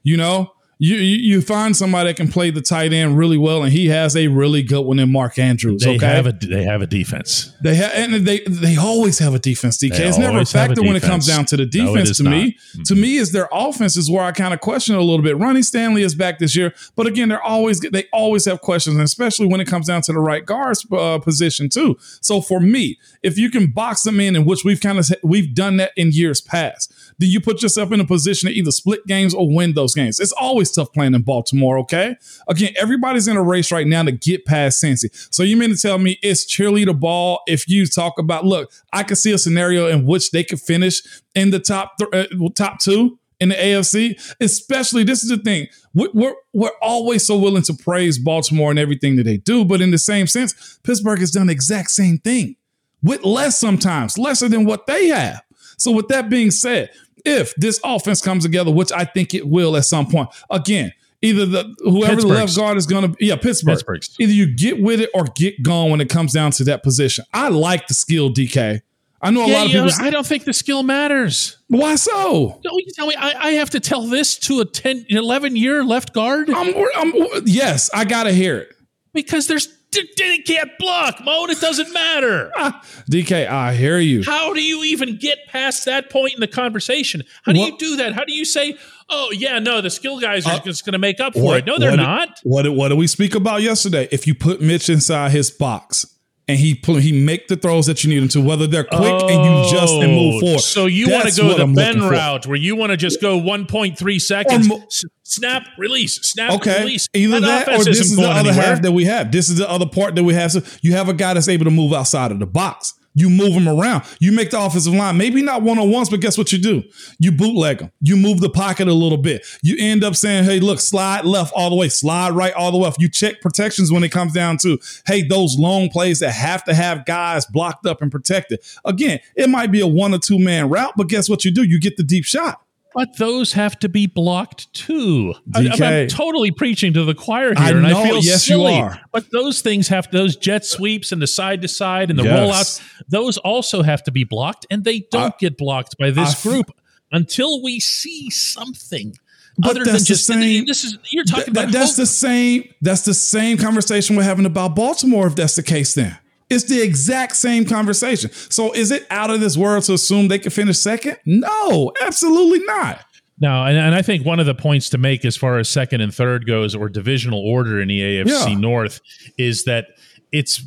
You 0.02 0.16
know, 0.16 0.52
you, 0.78 0.96
you 0.96 1.40
find 1.40 1.74
somebody 1.74 2.10
that 2.10 2.16
can 2.16 2.28
play 2.28 2.50
the 2.50 2.60
tight 2.60 2.92
end 2.92 3.16
really 3.16 3.38
well, 3.38 3.62
and 3.62 3.72
he 3.72 3.86
has 3.88 4.14
a 4.14 4.28
really 4.28 4.62
good 4.62 4.82
one 4.82 4.98
in 4.98 5.10
Mark 5.10 5.38
Andrews. 5.38 5.82
They 5.82 5.96
okay, 5.96 6.06
have 6.06 6.26
a 6.26 6.32
they 6.32 6.64
have 6.64 6.82
a 6.82 6.86
defense. 6.86 7.54
They 7.62 7.76
have 7.76 7.92
and 7.94 8.26
they 8.26 8.40
they 8.40 8.76
always 8.76 9.18
have 9.18 9.34
a 9.34 9.38
defense. 9.38 9.78
DK, 9.78 9.96
They 9.96 10.08
it's 10.08 10.18
never 10.18 10.36
a 10.36 10.38
have 10.40 10.48
a 10.48 10.50
factor 10.50 10.82
when 10.82 10.94
it 10.94 11.02
comes 11.02 11.26
down 11.26 11.46
to 11.46 11.56
the 11.56 11.64
defense. 11.64 12.10
is 12.10 12.16
to 12.18 12.24
me. 12.24 12.52
Mm-hmm. 12.52 12.82
to 12.82 12.94
me, 12.94 13.16
is 13.16 13.32
their 13.32 13.48
offense 13.52 13.96
is 13.96 14.10
where 14.10 14.22
I 14.22 14.32
kind 14.32 14.52
of 14.52 14.60
question 14.60 14.94
it 14.94 14.98
a 14.98 15.04
little 15.04 15.24
bit. 15.24 15.38
Ronnie 15.38 15.62
Stanley 15.62 16.02
is 16.02 16.14
back 16.14 16.38
this 16.38 16.54
year, 16.54 16.74
but 16.94 17.06
again, 17.06 17.30
they're 17.30 17.42
always 17.42 17.80
they 17.80 18.04
always 18.12 18.44
have 18.44 18.60
questions, 18.60 18.96
and 18.96 19.04
especially 19.04 19.46
when 19.46 19.60
it 19.60 19.66
comes 19.66 19.86
down 19.86 20.02
to 20.02 20.12
the 20.12 20.20
right 20.20 20.44
guards 20.44 20.86
uh, 20.92 21.18
position 21.18 21.70
too. 21.70 21.96
So 22.20 22.42
for 22.42 22.60
me, 22.60 22.98
if 23.22 23.38
you 23.38 23.50
can 23.50 23.70
box 23.70 24.02
them 24.02 24.20
in, 24.20 24.36
in 24.36 24.44
which 24.44 24.62
we've 24.62 24.80
kind 24.80 24.98
of 24.98 25.08
we've 25.22 25.54
done 25.54 25.78
that 25.78 25.92
in 25.96 26.10
years 26.12 26.42
past, 26.42 26.92
do 27.18 27.26
you 27.26 27.40
put 27.40 27.62
yourself 27.62 27.92
in 27.92 28.00
a 28.00 28.04
position 28.06 28.50
to 28.50 28.54
either 28.54 28.70
split 28.70 29.06
games 29.06 29.34
or 29.34 29.48
win 29.48 29.74
those 29.74 29.94
games. 29.94 30.20
It's 30.20 30.32
always 30.32 30.65
tough 30.72 30.92
playing 30.92 31.14
in 31.14 31.22
Baltimore. 31.22 31.78
Okay, 31.80 32.16
again, 32.48 32.72
everybody's 32.80 33.28
in 33.28 33.36
a 33.36 33.42
race 33.42 33.70
right 33.72 33.86
now 33.86 34.02
to 34.02 34.12
get 34.12 34.44
past 34.44 34.82
Cincy. 34.82 35.08
So 35.34 35.42
you 35.42 35.56
mean 35.56 35.70
to 35.70 35.76
tell 35.76 35.98
me 35.98 36.18
it's 36.22 36.44
cheerleader 36.44 36.98
ball 36.98 37.40
if 37.46 37.68
you 37.68 37.86
talk 37.86 38.18
about 38.18 38.44
look, 38.44 38.70
I 38.92 39.02
could 39.02 39.18
see 39.18 39.32
a 39.32 39.38
scenario 39.38 39.88
in 39.88 40.06
which 40.06 40.30
they 40.30 40.44
could 40.44 40.60
finish 40.60 41.02
in 41.34 41.50
the 41.50 41.58
top 41.60 41.98
th- 41.98 42.10
uh, 42.32 42.48
top 42.54 42.80
two 42.80 43.18
in 43.38 43.50
the 43.50 43.54
AFC. 43.54 44.18
Especially 44.40 45.04
this 45.04 45.22
is 45.22 45.28
the 45.28 45.36
thing 45.38 45.66
we- 45.94 46.10
we're 46.14 46.34
we're 46.52 46.70
always 46.80 47.26
so 47.26 47.36
willing 47.36 47.62
to 47.64 47.74
praise 47.74 48.18
Baltimore 48.18 48.70
and 48.70 48.78
everything 48.78 49.16
that 49.16 49.24
they 49.24 49.36
do, 49.36 49.64
but 49.64 49.80
in 49.82 49.90
the 49.90 49.98
same 49.98 50.26
sense, 50.26 50.78
Pittsburgh 50.82 51.18
has 51.20 51.30
done 51.30 51.46
the 51.48 51.52
exact 51.52 51.90
same 51.90 52.18
thing 52.18 52.56
with 53.02 53.24
less 53.24 53.60
sometimes, 53.60 54.16
lesser 54.18 54.48
than 54.48 54.64
what 54.64 54.86
they 54.86 55.08
have. 55.08 55.42
So 55.78 55.92
with 55.92 56.08
that 56.08 56.30
being 56.30 56.50
said, 56.50 56.90
if 57.26 57.54
this 57.56 57.80
offense 57.84 58.20
comes 58.22 58.44
together, 58.44 58.70
which 58.70 58.92
I 58.92 59.04
think 59.04 59.34
it 59.34 59.46
will 59.46 59.76
at 59.76 59.84
some 59.84 60.06
point, 60.06 60.28
again, 60.50 60.92
either 61.22 61.44
the 61.46 61.74
whoever 61.80 62.20
the 62.20 62.26
left 62.28 62.56
guard 62.56 62.76
is 62.78 62.86
going 62.86 63.12
to 63.12 63.16
yeah, 63.24 63.36
Pittsburgh. 63.36 63.74
Pittsburgh's. 63.74 64.14
Either 64.18 64.32
you 64.32 64.54
get 64.54 64.80
with 64.80 65.00
it 65.00 65.10
or 65.14 65.24
get 65.34 65.62
gone 65.62 65.90
when 65.90 66.00
it 66.00 66.08
comes 66.08 66.32
down 66.32 66.52
to 66.52 66.64
that 66.64 66.82
position. 66.82 67.24
I 67.34 67.48
like 67.48 67.88
the 67.88 67.94
skill, 67.94 68.30
DK. 68.32 68.80
I 69.22 69.30
know 69.30 69.44
a 69.44 69.48
Yeah, 69.48 69.54
lot 69.56 69.66
of 69.66 69.72
yeah, 69.72 69.86
people. 69.86 70.06
I 70.06 70.10
don't 70.10 70.26
think 70.26 70.44
the 70.44 70.52
skill 70.52 70.82
matters. 70.82 71.56
why 71.68 71.96
so? 71.96 72.60
Don't 72.62 72.74
you 72.78 72.92
tell 72.94 73.06
me 73.06 73.14
I, 73.18 73.48
I 73.48 73.50
have 73.52 73.70
to 73.70 73.80
tell 73.80 74.02
this 74.06 74.38
to 74.40 74.60
a 74.60 74.64
10, 74.66 75.06
11 75.08 75.56
year 75.56 75.82
left 75.82 76.12
guard 76.12 76.50
I'm, 76.50 76.74
I'm, 76.94 77.12
yes, 77.46 77.90
I 77.94 78.04
gotta 78.04 78.30
hear 78.32 78.58
it. 78.58 78.68
because 79.14 79.46
there's 79.48 79.68
they 80.16 80.38
can't 80.38 80.70
block, 80.78 81.22
Mo. 81.24 81.44
and 81.44 81.52
It 81.52 81.60
doesn't 81.60 81.92
matter. 81.92 82.50
Ah, 82.56 82.82
DK, 83.10 83.46
I 83.48 83.74
hear 83.74 83.98
you. 83.98 84.22
How 84.24 84.52
do 84.54 84.60
you 84.62 84.82
even 84.84 85.16
get 85.18 85.38
past 85.48 85.84
that 85.86 86.10
point 86.10 86.34
in 86.34 86.40
the 86.40 86.46
conversation? 86.46 87.22
How 87.44 87.52
do 87.52 87.60
you 87.60 87.76
do 87.78 87.96
that? 87.96 88.12
How 88.14 88.24
do 88.24 88.32
you 88.32 88.44
say, 88.44 88.76
"Oh 89.08 89.30
yeah, 89.32 89.58
no, 89.58 89.80
the 89.80 89.90
skill 89.90 90.18
guys 90.20 90.46
are 90.46 90.54
Uh, 90.54 90.60
just 90.60 90.84
going 90.84 90.92
to 90.94 90.98
make 90.98 91.20
up 91.20 91.34
for 91.34 91.56
it"? 91.58 91.66
No, 91.66 91.78
they're 91.78 91.90
what 91.90 91.96
did- 91.96 92.02
not. 92.02 92.40
What 92.42 92.62
did, 92.62 92.70
what 92.70 92.88
did 92.88 92.98
we 92.98 93.06
speak 93.06 93.34
about 93.34 93.62
yesterday? 93.62 94.08
If 94.10 94.26
you 94.26 94.34
put 94.34 94.60
Mitch 94.60 94.88
inside 94.88 95.32
his 95.32 95.50
box 95.50 96.06
and 96.48 96.58
he 96.58 96.74
pull, 96.76 96.96
he 96.96 97.10
make 97.12 97.48
the 97.48 97.56
throws 97.56 97.86
that 97.86 98.04
you 98.04 98.10
need 98.10 98.22
him 98.22 98.28
to, 98.28 98.40
whether 98.40 98.66
they're 98.68 98.84
quick 98.84 99.00
and 99.02 99.30
you 99.44 99.70
just 99.70 99.94
and 99.94 100.12
move 100.12 100.34
Oh, 100.36 100.40
forward. 100.40 100.60
So 100.60 100.86
you 100.86 101.10
want 101.10 101.28
to 101.28 101.40
go 101.40 101.56
the 101.56 101.62
I'm 101.64 101.74
Ben 101.74 101.94
looking 101.94 102.02
for. 102.08 102.12
route 102.14 102.46
where 102.46 102.56
you 102.56 102.76
want 102.76 102.90
to 102.90 102.96
just 102.96 103.20
go 103.20 103.38
1.3 103.40 104.20
seconds, 104.20 104.68
mo- 104.68 104.82
snap, 105.24 105.66
release, 105.76 106.20
snap, 106.22 106.52
Okay, 106.52 106.80
release. 106.80 107.08
either 107.14 107.40
that, 107.40 107.68
or 107.68 107.82
this 107.84 107.98
isn't 108.00 108.16
the 108.22 108.28
other 108.28 108.50
anywhere. 108.50 108.66
half 108.66 108.82
that 108.82 108.92
we 108.92 109.04
have. 109.06 109.32
This 109.32 109.48
is 109.48 109.56
the 109.58 109.68
other 109.68 109.86
part 109.86 110.14
that 110.14 110.24
we 110.24 110.34
have. 110.34 110.52
So 110.52 110.62
you 110.82 110.92
have 110.92 111.08
a 111.08 111.14
guy 111.14 111.34
that's 111.34 111.48
able 111.48 111.64
to 111.64 111.70
move 111.70 111.92
outside 111.92 112.30
of 112.30 112.38
the 112.38 112.46
box. 112.46 112.94
You 113.16 113.30
move 113.30 113.54
them 113.54 113.66
around. 113.66 114.04
You 114.20 114.30
make 114.30 114.50
the 114.50 114.60
offensive 114.60 114.92
line, 114.92 115.16
maybe 115.16 115.40
not 115.40 115.62
one 115.62 115.78
on 115.78 115.90
ones, 115.90 116.10
but 116.10 116.20
guess 116.20 116.36
what 116.36 116.52
you 116.52 116.58
do? 116.58 116.82
You 117.18 117.32
bootleg 117.32 117.78
them. 117.78 117.90
You 118.02 118.14
move 118.14 118.40
the 118.40 118.50
pocket 118.50 118.88
a 118.88 118.92
little 118.92 119.16
bit. 119.16 119.44
You 119.62 119.74
end 119.78 120.04
up 120.04 120.14
saying, 120.14 120.44
hey, 120.44 120.60
look, 120.60 120.80
slide 120.80 121.24
left 121.24 121.50
all 121.54 121.70
the 121.70 121.76
way, 121.76 121.88
slide 121.88 122.32
right 122.32 122.52
all 122.52 122.70
the 122.70 122.76
way. 122.76 122.92
You 122.98 123.08
check 123.08 123.40
protections 123.40 123.90
when 123.90 124.04
it 124.04 124.12
comes 124.12 124.34
down 124.34 124.58
to, 124.58 124.78
hey, 125.06 125.22
those 125.22 125.58
long 125.58 125.88
plays 125.88 126.20
that 126.20 126.32
have 126.32 126.62
to 126.64 126.74
have 126.74 127.06
guys 127.06 127.46
blocked 127.46 127.86
up 127.86 128.02
and 128.02 128.12
protected. 128.12 128.60
Again, 128.84 129.20
it 129.34 129.48
might 129.48 129.72
be 129.72 129.80
a 129.80 129.86
one 129.86 130.12
or 130.12 130.18
two 130.18 130.38
man 130.38 130.68
route, 130.68 130.92
but 130.94 131.08
guess 131.08 131.28
what 131.28 131.42
you 131.42 131.50
do? 131.50 131.62
You 131.62 131.80
get 131.80 131.96
the 131.96 132.04
deep 132.04 132.26
shot. 132.26 132.60
But 132.96 133.18
those 133.18 133.52
have 133.52 133.78
to 133.80 133.90
be 133.90 134.06
blocked 134.06 134.72
too. 134.72 135.34
I, 135.54 135.58
am 135.60 135.66
DK. 135.66 136.08
totally 136.08 136.50
preaching 136.50 136.94
to 136.94 137.04
the 137.04 137.14
choir 137.14 137.48
here, 137.48 137.56
I 137.58 137.70
and 137.72 137.82
know, 137.82 138.00
I 138.00 138.04
feel 138.08 138.16
yes, 138.16 138.48
you 138.48 138.56
silly. 138.56 138.74
are. 138.80 138.98
But 139.12 139.30
those 139.30 139.60
things 139.60 139.88
have 139.88 140.10
those 140.10 140.34
jet 140.34 140.64
sweeps 140.64 141.12
and 141.12 141.20
the 141.20 141.26
side 141.26 141.60
to 141.60 141.68
side 141.68 142.08
and 142.08 142.18
the 142.18 142.24
Yes. 142.24 142.80
rollouts. 142.80 143.04
Those 143.10 143.36
also 143.36 143.82
have 143.82 144.02
to 144.04 144.10
be 144.10 144.24
blocked, 144.24 144.64
and 144.70 144.82
they 144.82 145.00
don't 145.10 145.34
I- 145.34 145.36
get 145.38 145.58
blocked 145.58 145.96
by 145.98 146.10
this 146.10 146.44
I 146.46 146.48
group 146.48 146.70
until 147.12 147.62
we 147.62 147.80
see 147.80 148.30
something. 148.30 149.14
But 149.58 149.72
other 149.72 149.80
that's 149.84 149.90
than 149.92 149.98
the 150.00 150.04
just 150.06 150.26
same- 150.26 150.64
this 150.66 150.82
is 150.84 150.96
you're 151.12 151.24
talking 151.24 151.52
That- 151.52 151.64
about 151.64 151.72
that's 151.74 151.90
hope. 151.92 151.96
the 151.98 152.06
same. 152.06 152.64
That's 152.80 153.02
the 153.02 153.12
same 153.14 153.58
conversation 153.58 154.16
we're 154.16 154.22
having 154.22 154.46
about 154.46 154.74
Baltimore. 154.74 155.26
If 155.26 155.34
that's 155.36 155.56
the 155.56 155.62
case, 155.62 155.92
then 155.94 156.16
it's 156.48 156.64
the 156.64 156.80
exact 156.82 157.36
same 157.36 157.64
conversation. 157.64 158.30
So, 158.32 158.72
is 158.72 158.90
it 158.90 159.06
out 159.10 159.30
of 159.30 159.40
this 159.40 159.56
world 159.56 159.84
to 159.84 159.94
assume 159.94 160.28
they 160.28 160.38
can 160.38 160.50
finish 160.50 160.78
second? 160.78 161.18
No, 161.24 161.92
absolutely 162.00 162.64
not. 162.66 163.00
No, 163.38 163.64
and, 163.64 163.76
and 163.76 163.94
I 163.94 164.00
think 164.00 164.24
one 164.24 164.40
of 164.40 164.46
the 164.46 164.54
points 164.54 164.88
to 164.90 164.98
make 164.98 165.24
as 165.24 165.36
far 165.36 165.58
as 165.58 165.68
second 165.68 166.00
and 166.00 166.14
third 166.14 166.46
goes, 166.46 166.74
or 166.74 166.88
divisional 166.88 167.40
order 167.40 167.80
in 167.80 167.88
the 167.88 168.00
AFC 168.00 168.48
Yeah. 168.48 168.54
North, 168.54 169.00
is 169.36 169.64
that 169.64 169.88
it's 170.32 170.62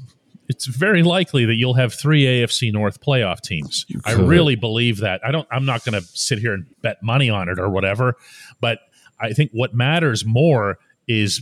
it's 0.47 0.65
very 0.65 1.03
likely 1.03 1.45
that 1.45 1.55
you'll 1.55 1.75
have 1.75 1.93
three 1.93 2.23
AFC 2.25 2.71
North 2.73 2.99
playoff 3.01 3.39
teams. 3.41 3.85
I 4.05 4.13
really 4.13 4.55
believe 4.55 4.97
that. 4.97 5.21
I 5.23 5.31
don't. 5.31 5.47
I'm 5.51 5.65
not 5.65 5.85
going 5.85 5.99
to 5.99 6.07
sit 6.07 6.39
here 6.39 6.53
and 6.53 6.65
bet 6.81 6.97
money 7.01 7.29
on 7.29 7.49
it 7.49 7.59
or 7.59 7.69
whatever, 7.69 8.15
but 8.59 8.79
I 9.19 9.31
think 9.33 9.51
what 9.53 9.73
matters 9.73 10.25
more 10.25 10.77
is. 11.07 11.41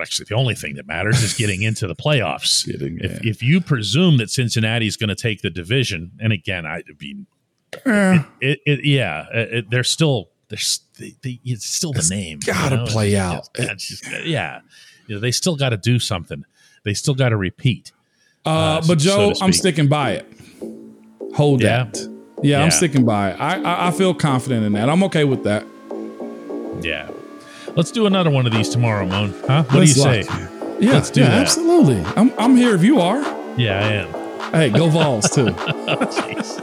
Well, 0.00 0.04
Actually, 0.06 0.26
the 0.28 0.34
only 0.34 0.54
thing 0.54 0.74
that 0.76 0.86
matters 0.86 1.22
is 1.22 1.34
getting 1.34 1.62
into 1.62 1.86
the 1.86 1.94
playoffs. 1.94 2.66
Getting 2.70 2.98
if, 3.00 3.20
in. 3.20 3.28
if 3.28 3.42
you 3.42 3.60
presume 3.60 4.16
that 4.18 4.30
Cincinnati 4.30 4.86
is 4.86 4.96
going 4.96 5.08
to 5.08 5.14
take 5.14 5.42
the 5.42 5.50
division, 5.50 6.12
and 6.20 6.32
again, 6.32 6.64
I 6.66 6.82
mean, 7.00 7.26
Eh, 7.86 8.22
it, 8.40 8.60
it 8.66 8.84
yeah, 8.84 9.26
it, 9.32 9.52
it- 9.54 9.70
they're 9.70 9.84
still 9.84 10.30
they're 10.48 10.58
they, 10.98 11.14
they, 11.22 11.40
it's 11.44 11.64
still 11.66 11.92
the 11.92 12.06
name. 12.10 12.40
gotta 12.44 12.84
play 12.86 13.12
It's 13.12 13.20
out. 13.20 13.54
just- 13.54 13.70
it's 13.70 13.88
just- 14.02 14.26
yeah, 14.26 14.60
you 15.06 15.14
know, 15.14 15.20
they 15.20 15.30
still 15.30 15.54
got 15.56 15.68
to 15.68 15.76
do 15.76 15.98
something. 16.00 16.44
They 16.84 16.94
still 16.94 17.14
got 17.14 17.28
to 17.28 17.36
repeat. 17.36 17.92
uh, 18.44 18.48
Uh, 18.48 18.80
but 18.88 19.00
so 19.00 19.06
Joe, 19.28 19.32
to 19.34 19.44
I'm 19.44 19.52
sticking 19.52 19.86
by 19.88 20.12
it. 20.12 20.26
Hold 21.36 21.62
Yeah. 21.62 21.84
that. 21.84 22.08
Yeah, 22.42 22.62
I'm 22.64 22.70
sticking 22.72 23.04
by 23.04 23.30
it. 23.32 23.40
I, 23.40 23.62
I 23.62 23.88
I 23.88 23.90
feel 23.92 24.14
confident 24.14 24.64
in 24.64 24.72
that. 24.72 24.88
I'm 24.88 25.02
okay 25.04 25.24
with 25.24 25.44
that. 25.44 25.64
Yeah, 26.82 27.10
let's 27.76 27.90
do 27.90 28.06
another 28.06 28.30
one 28.30 28.46
of 28.46 28.52
these 28.52 28.68
tomorrow, 28.68 29.06
Moan. 29.06 29.34
Huh? 29.46 29.64
What 29.64 29.74
Let's 29.80 29.94
do 29.94 30.00
you 30.00 30.22
say? 30.22 30.24
Yeah, 30.80 30.92
Let's 30.92 31.10
do 31.10 31.20
yeah, 31.20 31.28
that. 31.30 31.42
absolutely. 31.42 32.02
I'm 32.16 32.32
I'm 32.38 32.56
here 32.56 32.74
if 32.74 32.82
you 32.82 33.00
are. 33.00 33.20
Yeah, 33.58 33.84
I 33.84 33.92
am. 33.92 34.52
Hey, 34.52 34.70
go 34.70 34.88
Vols 34.88 35.28
too. 35.30 35.46
Oh, 35.90 35.96
jeez. 36.06 36.59